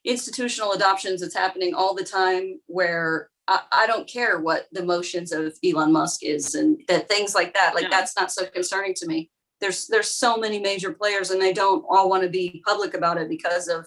[0.05, 5.31] institutional adoptions that's happening all the time where I, I don't care what the motions
[5.31, 7.75] of Elon Musk is and that things like that.
[7.75, 9.29] Like that's not so concerning to me.
[9.59, 13.17] There's there's so many major players and they don't all want to be public about
[13.17, 13.85] it because of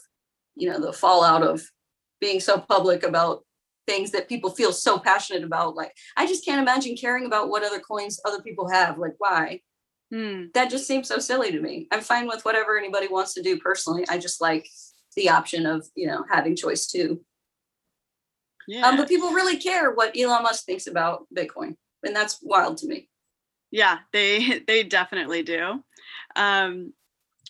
[0.54, 1.62] you know the fallout of
[2.20, 3.44] being so public about
[3.86, 7.62] things that people feel so passionate about like i just can't imagine caring about what
[7.62, 9.60] other coins other people have like why
[10.12, 10.44] Hmm.
[10.54, 13.58] that just seems so silly to me i'm fine with whatever anybody wants to do
[13.58, 14.68] personally i just like
[15.16, 17.24] the option of you know having choice too
[18.68, 18.86] Yeah.
[18.88, 22.86] um, but people really care what elon musk thinks about bitcoin and that's wild to
[22.86, 23.08] me
[23.70, 25.82] Yeah, they they definitely do.
[26.36, 26.92] Um,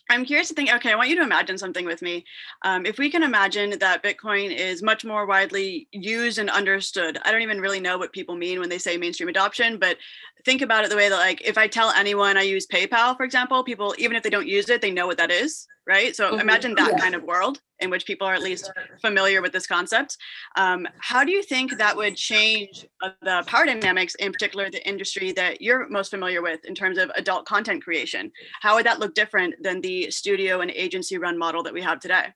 [0.09, 0.71] I'm curious to think.
[0.71, 2.25] Okay, I want you to imagine something with me.
[2.63, 7.31] Um, if we can imagine that Bitcoin is much more widely used and understood, I
[7.31, 9.97] don't even really know what people mean when they say mainstream adoption, but
[10.45, 13.23] think about it the way that, like, if I tell anyone I use PayPal, for
[13.23, 16.15] example, people even if they don't use it, they know what that is, right?
[16.15, 16.41] So Mhm.
[16.41, 16.99] imagine that Yeah.
[16.99, 18.71] kind of world in which people are at least
[19.01, 20.17] familiar with this concept.
[20.55, 24.87] Um, how do you think that would change uh, the power dynamics, in particular the
[24.87, 28.31] industry that you're most familiar with in terms of adult content creation?
[28.61, 31.99] How would that look different than the studio and agency run model that we have
[31.99, 32.33] today?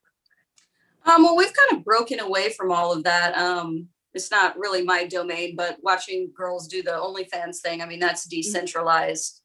[1.05, 3.35] Um, well, we've kind of broken away from all of that.
[3.37, 7.99] Um, it's not really my domain, but watching girls do the OnlyFans thing, I mean,
[7.99, 9.41] that's decentralized.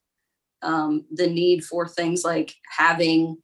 [0.61, 3.37] Um, the need for things like having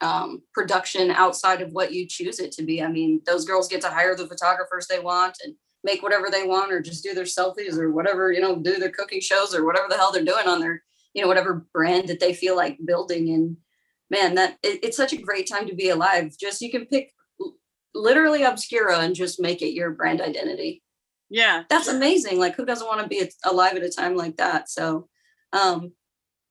[0.00, 2.82] um, production outside of what you choose it to be.
[2.82, 5.54] I mean, those girls get to hire the photographers they want and
[5.84, 8.90] make whatever they want, or just do their selfies or whatever, you know, do their
[8.90, 10.82] cooking shows or whatever the hell they're doing on their,
[11.14, 13.30] you know, whatever brand that they feel like building.
[13.30, 13.56] And
[14.10, 16.32] man, that it, it's such a great time to be alive.
[16.38, 17.12] Just you can pick
[17.94, 20.82] literally obscura and just make it your brand identity
[21.30, 21.62] Yeah.
[21.70, 25.08] that's amazing like who doesn't want to be alive at a time like that so
[25.52, 25.92] um,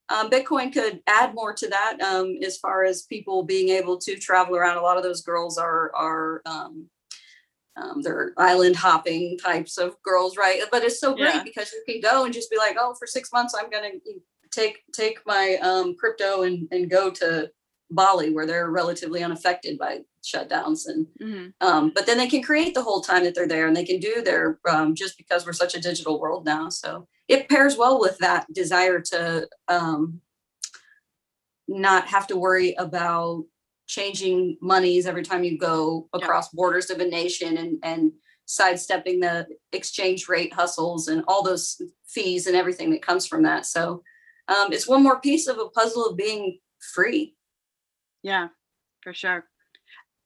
[0.09, 4.15] um, bitcoin could add more to that um, as far as people being able to
[4.17, 4.77] travel around.
[4.77, 6.87] A lot of those girls are are um,
[7.77, 10.61] um, they're island hopping types of girls right?
[10.71, 11.43] But it's so great Yeah.
[11.43, 13.89] because you can go and just be like oh for six months i'm gonna
[14.51, 17.49] take take my um, crypto and and go to
[17.91, 22.73] bali where they're relatively unaffected by shutdowns and hmm um, but then they can create
[22.73, 25.53] the whole time that they're there and they can do their um, just because we're
[25.53, 30.21] such a digital world now so it pairs well with that desire to um,
[31.67, 33.45] not have to worry about
[33.87, 36.21] changing monies every time you go Yeah.
[36.23, 38.11] across borders of a nation and and
[38.47, 43.65] sidestepping the exchange rate hustles and all those fees and everything that comes from that
[43.65, 44.03] so
[44.47, 46.59] um, it's one more piece of a puzzle of being
[46.93, 47.35] free
[48.21, 48.49] Yeah,
[49.01, 49.45] for sure.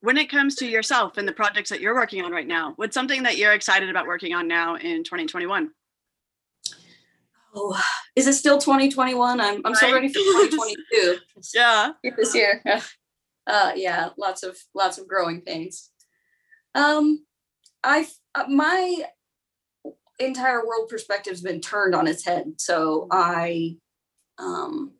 [0.02, 2.94] When it comes to yourself and the projects that you're working on right now, what's
[2.94, 5.72] something that you're excited about working on now in 2021?
[7.56, 7.82] Oh,
[8.16, 9.40] is it still 2021?
[9.40, 11.18] I'm I'm so ready for 2022.
[11.54, 11.92] Yeah.
[12.18, 12.62] this year.
[13.48, 15.90] Uh, yeah, lots of lots of growing pains.
[16.76, 17.26] Um,
[17.84, 19.06] I uh, my
[20.20, 23.78] entire world perspective's been turned on its head, so I
[24.38, 24.92] um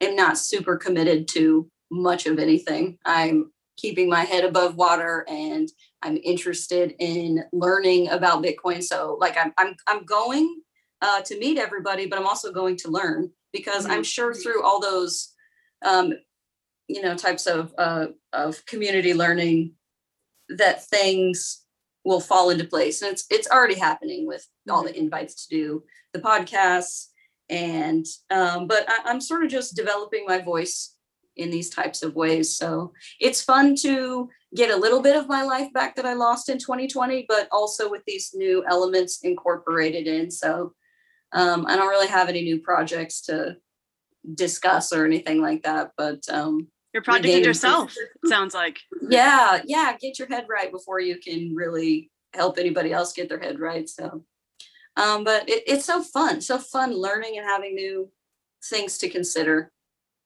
[0.00, 2.98] am not super committed to much of anything.
[3.04, 5.68] I'm keeping my head above water and
[6.02, 8.82] I'm interested in learning about Bitcoin.
[8.82, 10.62] So like I'm I'm I'm going
[11.02, 14.80] uh, to meet everybody, but I'm also going to learn because I'm sure through all
[14.80, 15.32] those
[15.84, 16.12] um,
[16.88, 19.72] you know types of uh, of community learning
[20.48, 21.64] that things
[22.04, 23.02] will fall into place.
[23.02, 25.82] And it's it's already happening with all the invites to do
[26.12, 27.08] the podcasts
[27.48, 30.94] and um, but I, i'm sort of just developing my voice
[31.36, 32.56] in these types of ways.
[32.56, 36.48] So it's fun to get a little bit of my life back that i lost
[36.48, 40.30] in 2020 but also with these new elements incorporated in.
[40.30, 40.72] So
[41.32, 43.56] um, i don't really have any new projects to
[44.34, 48.78] discuss or anything like that but um, Your project is Regaining yourself, it sounds like.
[49.08, 53.38] yeah yeah get your head right before you can really help anybody else get their
[53.40, 54.24] head right so
[54.96, 58.10] um but it, it's so fun so fun learning and having new
[58.70, 59.70] things to consider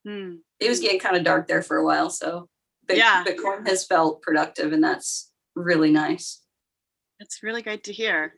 [0.07, 0.37] Hmm.
[0.59, 2.49] it was getting kind of dark there for a while so
[2.89, 3.23] Bit- Yeah.
[3.23, 6.41] bitcoin has felt productive and that's really nice
[7.19, 8.33] That's really great to hear.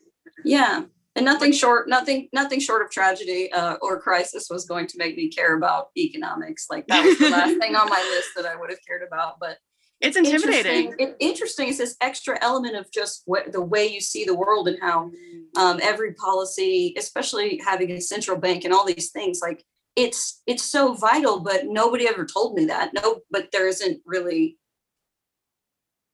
[0.44, 0.82] yeah
[1.16, 5.16] and nothing short nothing nothing short of tragedy uh, or crisis was going to make
[5.16, 8.56] me care about economics like that was the last thing on my list that i
[8.56, 9.58] would have cared about but
[10.00, 10.90] It's intimidating.
[10.90, 14.66] Interesting, interesting is this extra element of just what the way you see the world
[14.66, 15.12] and how
[15.56, 20.64] um, every policy, especially having a central bank and all these things, like it's it's
[20.64, 21.38] so vital.
[21.40, 22.90] But nobody ever told me that.
[22.94, 24.58] No, but there isn't really.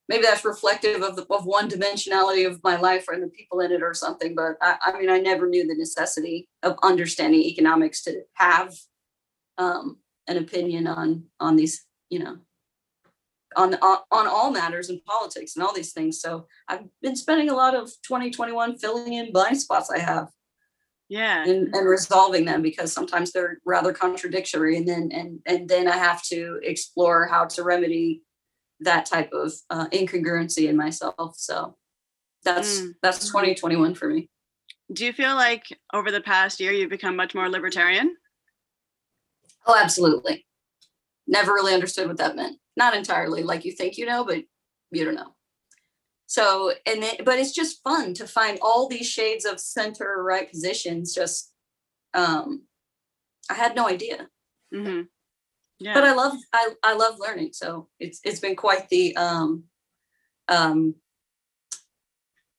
[0.09, 3.71] Maybe that's reflective of the of one dimensionality of my life and the people in
[3.71, 4.33] it or something.
[4.35, 8.73] But I, I mean, I never knew the necessity of understanding economics to have
[9.59, 12.37] um, an opinion on on these, you know,
[13.55, 16.19] on, on on all matters in politics and all these things.
[16.19, 20.29] So I've been spending a lot of 2021 filling in blind spots I have
[21.07, 21.43] Yeah.
[21.43, 25.97] and, and resolving them because sometimes they're rather contradictory and then and and then I
[25.97, 28.23] have to explore how to remedy
[28.81, 31.35] that type of uh, incongruency in myself.
[31.37, 31.75] So
[32.43, 32.93] that's Mm.
[33.01, 34.29] that's 2021 for me.
[34.91, 38.15] Do you feel like over the past year you've become much more libertarian?
[39.67, 40.45] Oh, absolutely.
[41.27, 42.57] Never really understood what that meant.
[42.75, 44.43] Not entirely like you think you know, but
[44.91, 45.35] you don't know.
[46.25, 50.49] So, and then, but it's just fun to find all these shades of center right
[50.49, 51.13] positions.
[51.13, 51.51] Just,
[52.13, 52.63] um,
[53.49, 54.29] I had no idea,
[54.73, 55.01] Mm-hmm.
[55.79, 55.93] Yeah.
[55.93, 57.51] but I love, I, I love learning.
[57.53, 59.63] So it's, it's been quite the, um,
[60.47, 60.95] um,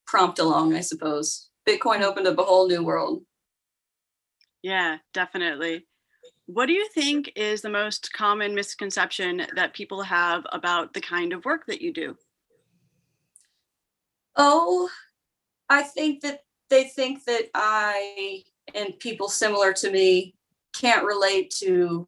[0.07, 1.51] prompt along, I suppose.
[1.69, 3.23] Bitcoin opened up a whole new world.
[4.63, 5.87] Yeah, definitely.
[6.47, 11.33] What do you think is the most common misconception that people have about the kind
[11.33, 12.17] of work that you do?
[14.37, 14.89] Oh,
[15.69, 18.43] I think that they think that I
[18.75, 20.35] and people similar to me
[20.75, 22.07] can't relate to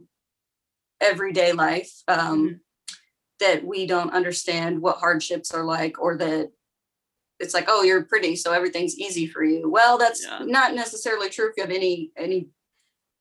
[1.02, 1.90] everyday life.
[2.08, 2.60] Um,
[3.40, 6.52] That we don't understand what hardships are like, or that
[7.40, 9.68] it's like, oh, you're pretty, so everything's easy for you.
[9.68, 10.44] Well, that's Yeah.
[10.44, 12.50] not necessarily true if you have any any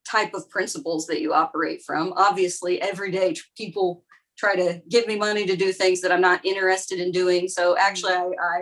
[0.05, 2.13] type of principles that you operate from.
[2.15, 4.03] Obviously, every day tr- people
[4.37, 7.47] try to give me money to do things that I'm not interested in doing.
[7.47, 8.61] So actually, I I,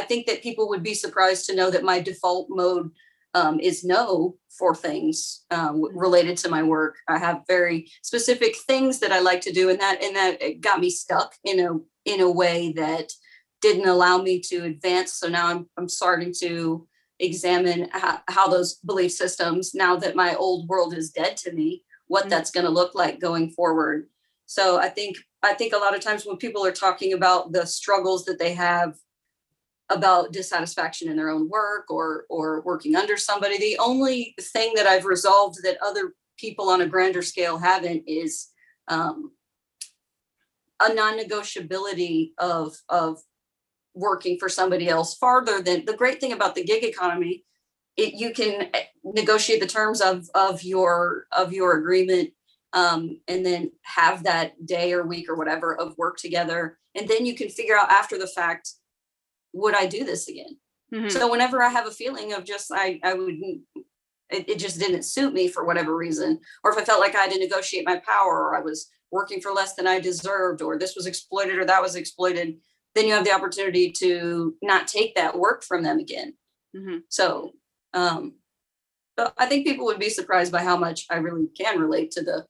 [0.00, 2.90] I think that people would be surprised to know that my default mode
[3.34, 6.96] um, is no for things um, related to my work.
[7.08, 10.60] I have very specific things that I like to do, and that and that it
[10.60, 13.10] got me stuck in a in a way that
[13.60, 15.14] didn't allow me to advance.
[15.14, 16.86] So now I'm I'm starting to
[17.20, 21.84] examine how, how those belief systems now that my old world is dead to me
[22.08, 22.30] what Mhm.
[22.30, 24.08] that's going to look like going forward
[24.46, 27.66] so i think i think a lot of times when people are talking about the
[27.66, 28.94] struggles that they have
[29.90, 33.58] about dissatisfaction in their own work or or working under somebody.
[33.58, 38.48] The only thing that i've resolved that other people on a grander scale haven't is
[38.88, 39.32] um,
[40.80, 43.18] a non-negotiability of of
[43.94, 47.44] working for somebody else farther than the great thing about the gig economy
[47.96, 52.30] it, you can eh, negotiate the terms of of your of your agreement
[52.72, 56.76] um, and then have that day or week or whatever of work together.
[56.96, 58.72] And then you can figure out after the fact
[59.54, 60.58] would i do this again
[60.92, 61.10] Mhm.
[61.10, 63.34] so whenever i have a feeling of just i i would
[64.30, 67.22] it, it just didn't suit me for whatever reason or if i felt like i
[67.22, 70.78] had to negotiate my power or i was working for less than i deserved or
[70.78, 72.60] this was exploited or that was exploited
[72.94, 76.34] then you have the opportunity to not take that work from them again
[76.76, 77.02] Mhm.
[77.08, 77.52] so
[77.94, 78.34] um
[79.16, 82.22] but I think people would be surprised by how much I really can relate to
[82.24, 82.46] the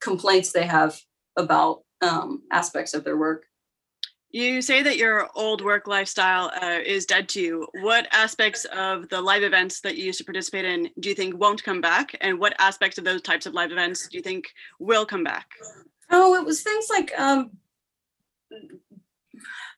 [0.00, 1.00] complaints they have
[1.36, 3.44] about um, aspects of their work.
[4.32, 7.68] You say that your old work lifestyle uh, is dead to you.
[7.80, 11.36] What aspects of the live events that you used to participate in do you think
[11.36, 12.14] won't come back?
[12.20, 14.46] And what aspects of those types of live events do you think
[14.78, 15.48] will come back?
[16.10, 17.50] Oh, it was things like um,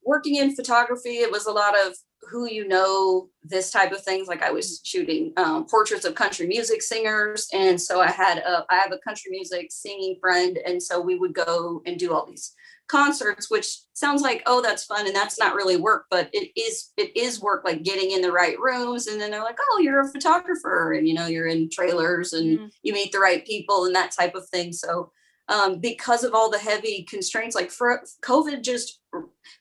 [0.05, 1.19] working in photography.
[1.19, 1.95] It was a lot of
[2.31, 4.29] who you know, this type of things.
[4.29, 8.65] Like I was shooting um, portraits of country music singers, and so I had a
[8.69, 12.27] I have a country music singing friend, and so we would go and do all
[12.27, 12.55] these
[12.89, 16.93] concerts which sounds like oh that's fun and that's not really work but it is
[16.97, 20.01] it is work like getting in the right rooms and then they're like oh you're
[20.01, 22.67] a photographer and you know you're in trailers and mm-hmm.
[22.83, 25.11] you meet the right people and that type of thing so
[25.49, 29.01] um, because of all the heavy constraints like for covid just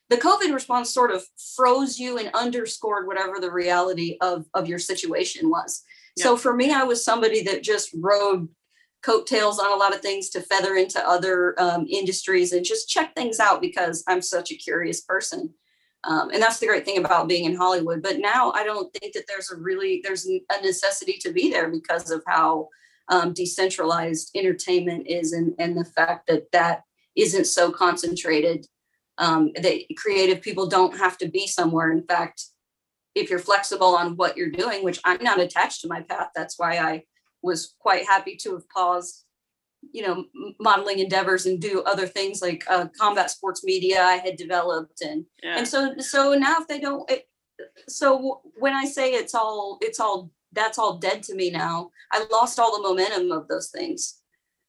[0.09, 1.23] the covid response sort of
[1.55, 5.83] froze you and underscored whatever the reality of of your situation was
[6.17, 6.23] yeah.
[6.23, 8.47] so for me i was somebody that just rode
[9.01, 13.15] coattails on a lot of things to feather into other um, industries and just check
[13.15, 15.53] things out because I'm such a curious person.
[16.03, 18.01] Um, and that's the great thing about being in Hollywood.
[18.01, 21.69] But now I don't think that there's a really there's a necessity to be there
[21.69, 22.69] because of how
[23.09, 26.83] um, decentralized entertainment is and and the fact that that
[27.15, 28.65] isn't so concentrated.
[29.17, 31.91] Um, that creative people don't have to be somewhere.
[31.91, 32.45] In fact,
[33.13, 36.57] if you're flexible on what you're doing, which I'm not attached to my path, that's
[36.57, 37.03] why I
[37.41, 39.25] was quite happy to have paused
[39.91, 40.25] you know
[40.59, 45.25] modeling endeavors and do other things like uh, combat sports media i had developed and
[45.43, 45.57] yeah.
[45.57, 47.27] and so so now if they don't it,
[47.87, 52.23] so when i say it's all it's all that's all dead to me now i
[52.31, 54.19] lost all the momentum of those things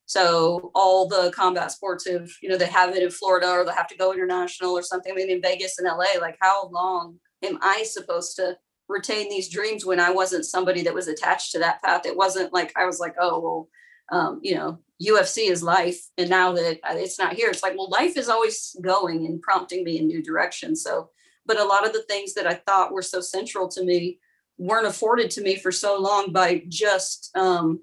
[0.07, 3.73] so all the combat sports have you know they have it in florida or they
[3.73, 7.16] have to go international or something i mean in vegas and la like how long
[7.43, 8.57] am i supposed to
[8.93, 12.07] retain these dreams when I wasn't somebody that was attached to that path.
[12.07, 13.68] It wasn't like I was like, oh, well,
[14.12, 16.01] um, you know, UFC is life.
[16.18, 19.84] And now that it's not here, it's like, well, life is always going and prompting
[19.84, 20.82] me in new directions.
[20.82, 21.11] So,
[21.47, 24.18] but a lot of the things that I thought were so central to me
[24.59, 27.80] weren't afforded to me for so long by just um,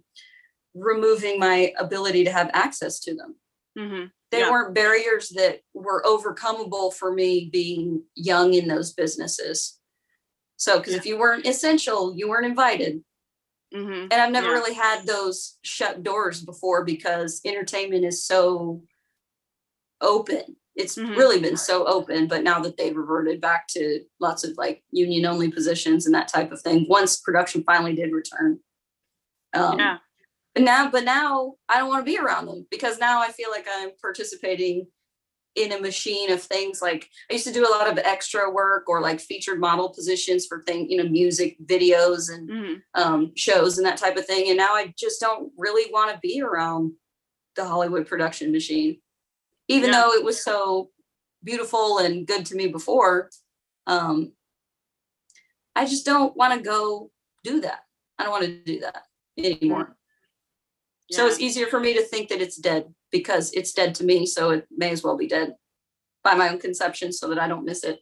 [0.74, 3.36] removing my ability to have access to them.
[3.78, 4.06] Mm-hmm.
[4.32, 4.52] They yeah.
[4.52, 9.79] weren't barriers that were overcomable for me being young in those businesses.
[10.60, 11.00] So, because yeah.
[11.00, 13.02] if you weren't essential, you weren't invited.
[13.74, 14.08] Mm-hmm.
[14.12, 14.54] And I've never yeah.
[14.54, 18.82] really had those shut doors before because entertainment is so
[20.02, 20.58] open.
[20.76, 21.14] It's mm-hmm.
[21.14, 25.26] really been so open, but now that they've reverted back to lots of like union
[25.26, 28.60] only positions and that type of thing, once production finally did return.
[29.54, 29.98] Um, yeah.
[30.56, 33.50] But now, but now I don't want to be around them because now I feel
[33.50, 34.88] like I'm participating
[35.56, 38.88] in a machine of things like I used to do a lot of extra work
[38.88, 43.02] or like featured model positions for things, you know, music videos and mm-hmm.
[43.02, 44.50] um, shows and that type of thing.
[44.50, 46.94] And now I just don't really want to be around
[47.56, 49.00] the Hollywood production machine,
[49.68, 50.02] even yeah.
[50.02, 50.92] though it was so
[51.44, 53.30] beautiful and good to me before.
[53.88, 54.34] Um,
[55.76, 57.12] I just don't want to go
[57.44, 57.82] do that.
[58.18, 59.04] I don't want to do that
[59.38, 59.96] anymore.
[61.10, 61.18] Yeah.
[61.18, 64.26] So it's easier for me to think that it's dead because it's dead to me.
[64.26, 65.56] So it may as well be dead
[66.24, 68.00] by my own conception so that I don't miss it.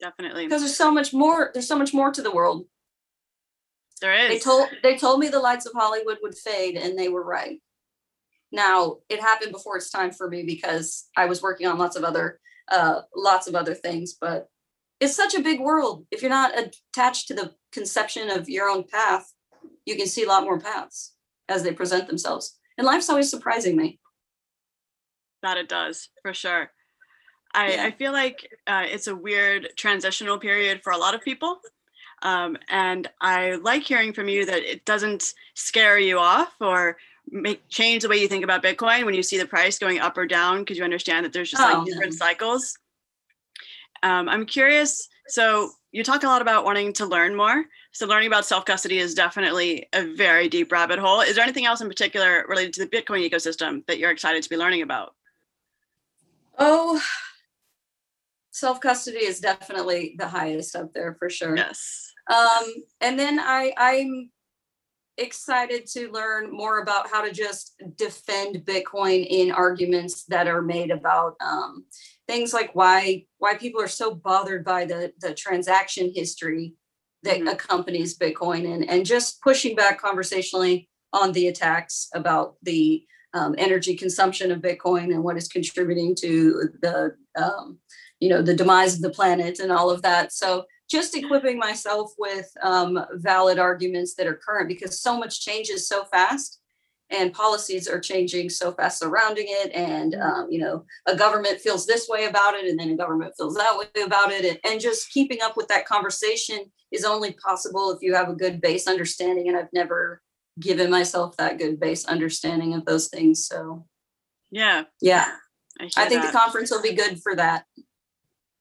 [0.00, 0.44] Definitely.
[0.44, 2.66] Because there's so much more, there's so much more to the world.
[4.00, 4.28] There is.
[4.28, 7.60] They told they told me the lights of Hollywood would fade and they were right.
[8.52, 12.04] Now it happened before it's time for me because I was working on lots of
[12.04, 12.38] other
[12.70, 14.46] uh lots of other things, but
[15.00, 16.06] it's such a big world.
[16.12, 19.32] If you're not attached to the conception of your own path,
[19.84, 21.14] you can see a lot more paths
[21.48, 23.98] as they present themselves and life's always surprising me
[25.42, 26.70] that it does for sure
[27.54, 27.84] i, yeah.
[27.84, 31.58] I feel like uh, it's a weird transitional period for a lot of people
[32.22, 36.96] um, and i like hearing from you that it doesn't scare you off or
[37.30, 40.16] make change the way you think about bitcoin when you see the price going up
[40.16, 42.18] or down because you understand that there's just oh, like different yeah.
[42.18, 42.78] cycles
[44.02, 47.64] um, i'm curious so you talk a lot about wanting to learn more.
[47.98, 51.20] So learning about self-custody is definitely a very deep rabbit hole.
[51.20, 54.48] Is there anything else in particular related to the Bitcoin ecosystem that you're excited to
[54.48, 55.16] be learning about?
[56.56, 57.02] Oh,
[58.52, 61.56] self-custody is definitely the highest up there for sure.
[61.56, 62.12] Yes.
[62.30, 62.66] Um,
[63.00, 64.30] and then I I'm
[65.16, 70.92] excited to learn more about how to just defend Bitcoin in arguments that are made
[70.92, 71.84] about um,
[72.28, 76.74] things like why why people are so bothered by the the transaction history
[77.22, 77.48] that mm-hmm.
[77.48, 83.04] accompanies Bitcoin and and just pushing back conversationally on the attacks about the
[83.34, 87.78] um, energy consumption of Bitcoin and what is contributing to the um,
[88.20, 90.32] you know the demise of the planet and all of that.
[90.32, 95.86] So just equipping myself with um, valid arguments that are current because so much changes
[95.86, 96.57] so fast
[97.10, 101.86] and policies are changing so fast surrounding it and um, you know a government feels
[101.86, 104.80] this way about it and then a government feels that way about it and, and
[104.80, 106.58] just keeping up with that conversation
[106.90, 110.22] is only possible if you have a good base understanding and i've never
[110.60, 113.86] given myself that good base understanding of those things so.
[114.50, 115.32] Yeah, yeah.
[115.80, 116.32] I, i think that.
[116.32, 117.64] the conference will be good for that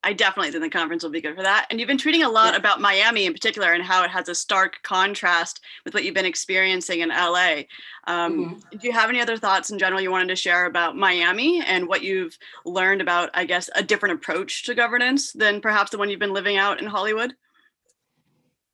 [0.03, 1.67] I definitely think the conference will be good for that.
[1.69, 2.59] And you've been tweeting a lot Yeah.
[2.59, 6.25] about Miami in particular and how it has a stark contrast with what you've been
[6.25, 7.67] experiencing in LA.
[8.05, 8.79] Um, Mhm.
[8.79, 11.87] Do you have any other thoughts in general you wanted to share about Miami and
[11.87, 16.09] what you've learned about, I guess, a different approach to governance than perhaps the one
[16.09, 17.35] you've been living out in Hollywood?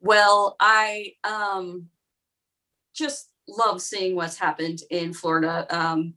[0.01, 1.89] Well, I um,
[2.93, 5.65] just love seeing what's happened in Florida.
[5.69, 6.15] Um,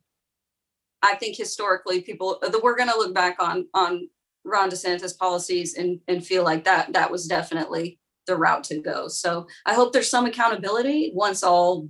[1.03, 4.11] I think historically, people that we're going to look back on on
[4.47, 9.09] Ron DeSantis policies and and feel like that that was definitely the route to go.
[9.09, 11.89] So I hope there's some accountability once all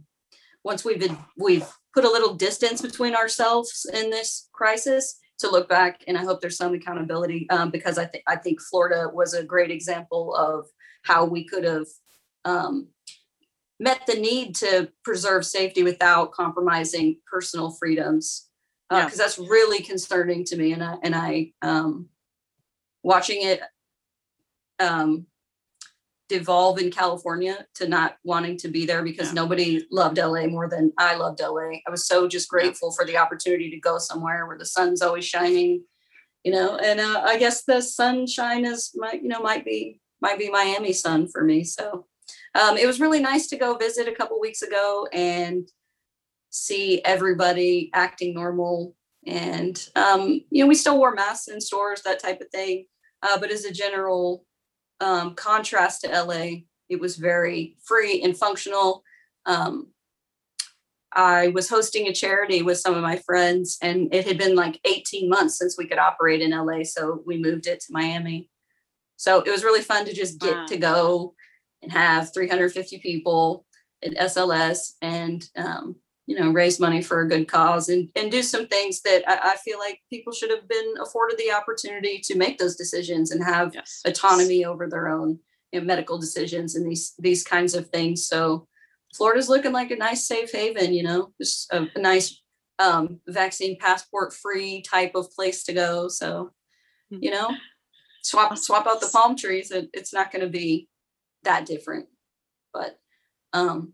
[0.65, 5.69] once we've been, we've put a little distance between ourselves in this crisis to look
[5.69, 9.33] back and I hope there's some accountability um, because I think I think Florida was
[9.35, 10.67] a great example of
[11.03, 11.87] how we could have
[12.45, 12.89] um,
[13.79, 18.49] met the need to preserve safety without compromising personal freedoms
[18.91, 19.25] because Yeah.
[19.25, 22.09] that's really concerning to me and I and I um,
[23.07, 23.61] watching it
[24.81, 25.27] um,
[26.29, 29.35] devolve in California to not wanting to be there because Yeah.
[29.35, 31.79] nobody loved LA more than I loved LA.
[31.87, 35.25] I was so just grateful for the opportunity to go somewhere where the sun's always
[35.25, 35.85] shining,
[36.43, 36.77] you know.
[36.77, 40.93] And uh, I guess the sunshine is might you know might be might be Miami
[40.93, 41.63] sun for me.
[41.63, 42.07] So
[42.61, 45.69] um, it was really nice to go visit a couple weeks ago and
[46.51, 48.97] see everybody acting normal.
[49.29, 52.87] And um, you know, we still wore masks in stores, that type of thing.
[53.27, 54.45] Uh, but as a general
[55.01, 59.03] um, contrast to LA, it was very free and functional.
[59.47, 59.89] Um,
[61.13, 64.79] I was hosting a charity with some of my friends, and it had been like
[64.85, 66.85] 18 months since we could operate in LA.
[66.85, 68.49] So we moved it to Miami.
[69.17, 70.67] So it was really fun to just get Wow.
[70.67, 71.35] to go
[71.83, 73.67] and have 350 people
[74.05, 75.97] at SLS and, um,
[76.27, 79.53] you know, raise money for a good cause and, and do some things that I,
[79.53, 83.43] I feel like people should have been afforded the opportunity to make those decisions and
[83.45, 84.01] have Yes.
[84.05, 85.39] autonomy over their own
[85.73, 88.27] you know, medical decisions and these these kinds of things.
[88.27, 88.67] So
[89.15, 92.43] Florida's looking like a nice safe haven, you know, just a, a nice
[92.79, 96.09] um, vaccine passport free type of place to go.
[96.09, 96.51] So,
[97.09, 97.51] you know,
[98.23, 99.71] swap swap out the palm trees.
[99.71, 100.89] It, it's not going to be
[101.45, 102.07] that different,
[102.75, 102.99] but
[103.53, 103.93] um,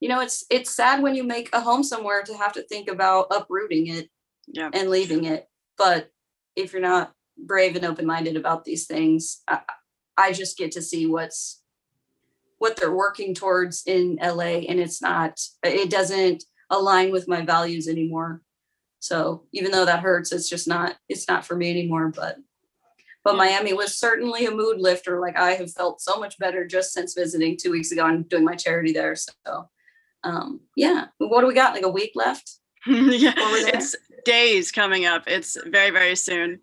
[0.00, 2.88] you know, it's it's sad when you make a home somewhere to have to think
[2.88, 4.08] about uprooting it
[4.46, 4.70] Yeah.
[4.72, 5.48] and leaving it.
[5.76, 6.10] But
[6.56, 9.60] if you're not brave and open minded about these things, I,
[10.16, 11.62] I just get to see what's
[12.58, 15.40] what they're working towards in LA, and it's not.
[15.62, 18.42] It doesn't align with my values anymore.
[19.00, 20.96] So even though that hurts, it's just not.
[21.08, 22.08] It's not for me anymore.
[22.08, 22.36] But
[23.24, 23.38] but Yeah.
[23.38, 25.20] Miami was certainly a mood lifter.
[25.20, 28.44] Like I have felt so much better just since visiting two weeks ago and doing
[28.44, 29.14] my charity there.
[29.16, 29.68] So
[30.24, 31.74] um yeah, what do we got?
[31.74, 32.58] Like a week left.
[32.86, 33.32] yeah.
[33.36, 35.24] It's days coming up.
[35.26, 36.60] It's very, very soon.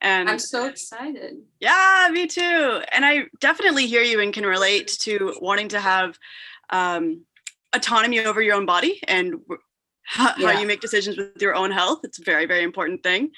[0.00, 1.38] And I'm so excited.
[1.60, 2.82] Yeah, me too.
[2.92, 6.16] And I definitely hear you and can relate to wanting to have
[6.70, 7.24] um,
[7.74, 9.40] autonomy over your own body and
[10.08, 12.00] how, how you make decisions with your own health.
[12.02, 13.30] It's a very, very important thing.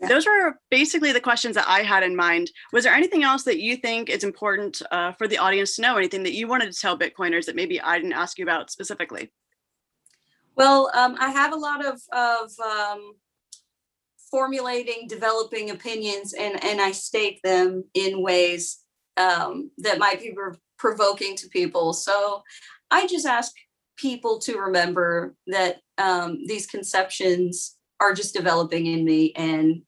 [0.00, 0.08] Yeah.
[0.08, 2.50] Those were basically the questions that I had in mind.
[2.72, 5.96] Was there anything else that you think is important uh, for the audience to know?
[5.96, 9.30] Anything that you wanted to tell Bitcoiners that maybe I didn't ask you about specifically?
[10.56, 13.12] Well, um, I have a lot of of um,
[14.28, 18.80] formulating, developing opinions, and and I state them in ways
[19.16, 21.92] um, that might be prov- provoking to people.
[21.92, 22.42] So
[22.90, 23.52] I just ask
[23.98, 29.82] people to remember that um, these conceptions are just developing in me, and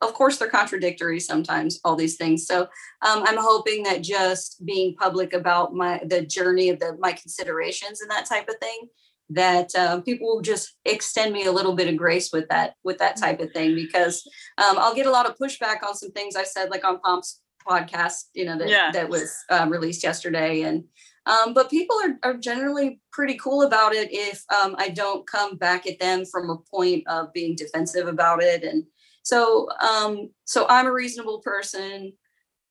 [0.00, 1.78] of course they're contradictory sometimes.
[1.84, 2.46] All these things.
[2.46, 7.12] So um, I'm hoping that just being public about my the journey of the my
[7.12, 8.88] considerations and that type of thing
[9.30, 12.98] that um, people will just extend me a little bit of grace with that with
[12.98, 14.22] that type of thing because
[14.58, 17.40] um, I'll get a lot of pushback on some things I said like on Pomp's
[17.66, 18.90] podcast you know that, Yeah.
[18.92, 20.84] that was uh, released yesterday and
[21.26, 25.56] um, but people are, are generally pretty cool about it if um, I don't come
[25.56, 28.64] back at them from a point of being defensive about it.
[28.64, 28.84] And
[29.22, 32.12] so um, so I'm a reasonable person.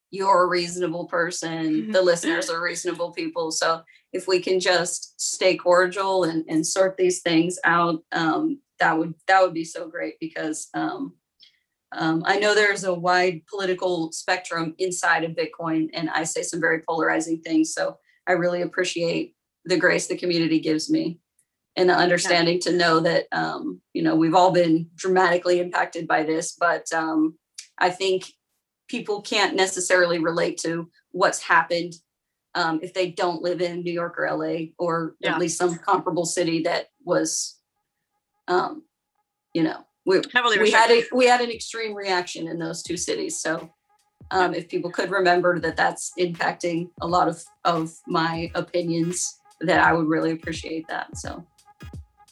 [0.10, 1.92] You're a reasonable person.
[1.92, 3.52] The listeners are reasonable people.
[3.52, 3.82] So
[4.12, 9.14] if we can just stay cordial and, and sort these things out, um, that would
[9.28, 11.14] that would be so great because um,
[11.94, 16.60] um, I know there's a wide political spectrum inside of Bitcoin, and I say some
[16.60, 17.74] very polarizing things.
[17.74, 17.98] So
[18.28, 21.20] I really appreciate the grace the community gives me
[21.76, 26.24] and the understanding to know that um, you know we've all been dramatically impacted by
[26.24, 27.38] this, but um,
[27.78, 28.26] I think
[28.88, 31.94] people can't necessarily relate to what's happened
[32.56, 35.34] um, if they don't live in New York or LA or yeah.
[35.34, 37.60] at least some comparable city that was,
[38.50, 38.84] um,
[39.54, 40.22] you know, we,
[40.60, 43.40] we had a, we had an extreme reaction in those two cities.
[43.40, 43.70] So
[44.32, 49.80] um, if people could remember that that's impacting a lot of of my opinions, that
[49.80, 51.16] I would really appreciate that.
[51.18, 51.46] So.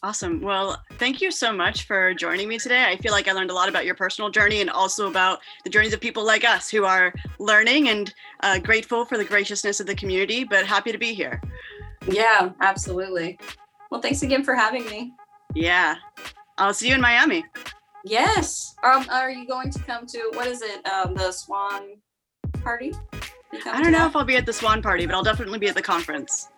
[0.01, 0.39] Awesome.
[0.39, 2.85] Well, thank you so much for joining me today.
[2.85, 5.69] I feel like I learned a lot about your personal journey and also about the
[5.69, 9.87] journeys of people like us who are learning and uh, grateful for the graciousness of
[9.87, 11.41] the community, but happy to be here.
[12.07, 13.37] Yeah, absolutely.
[13.91, 15.11] Well, thanks again for having me.
[15.53, 15.95] Yeah.
[16.57, 17.43] I'll see you in Miami.
[18.05, 18.75] Yes.
[18.83, 21.97] Um, are you going to come to, what is it, um, the Swan
[22.63, 22.93] party?
[23.51, 24.09] I don't know that?
[24.09, 26.49] if I'll be at the Swan party, but I'll definitely be at the conference.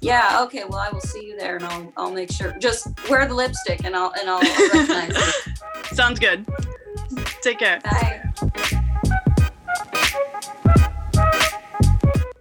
[0.00, 0.40] Yeah.
[0.42, 0.64] Okay.
[0.64, 2.56] Well, I will see you there, and I'll I'll make sure.
[2.58, 5.58] Just wear the lipstick, and I'll and I'll recognize it.
[5.94, 6.44] Sounds good.
[7.40, 7.78] Take care.
[7.80, 8.22] Bye.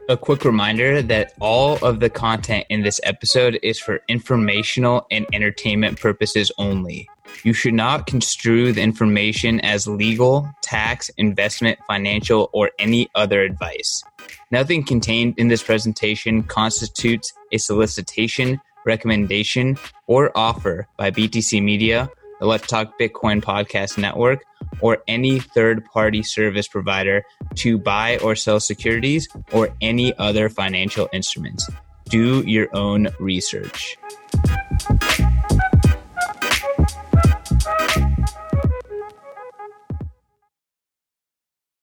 [0.10, 5.28] A quick reminder that all of the content in this episode is for informational and
[5.32, 7.08] entertainment purposes only.
[7.44, 14.04] You should not construe the information as legal, tax, investment, financial, or any other advice.
[14.52, 19.78] Nothing contained in this presentation constitutes a solicitation, recommendation,
[20.08, 22.10] or offer by BTC Media,
[22.40, 24.44] the Let's Talk Bitcoin podcast network,
[24.80, 27.24] or any third party service provider
[27.56, 31.70] to buy or sell securities or any other financial instruments.
[32.10, 33.98] Do your own research.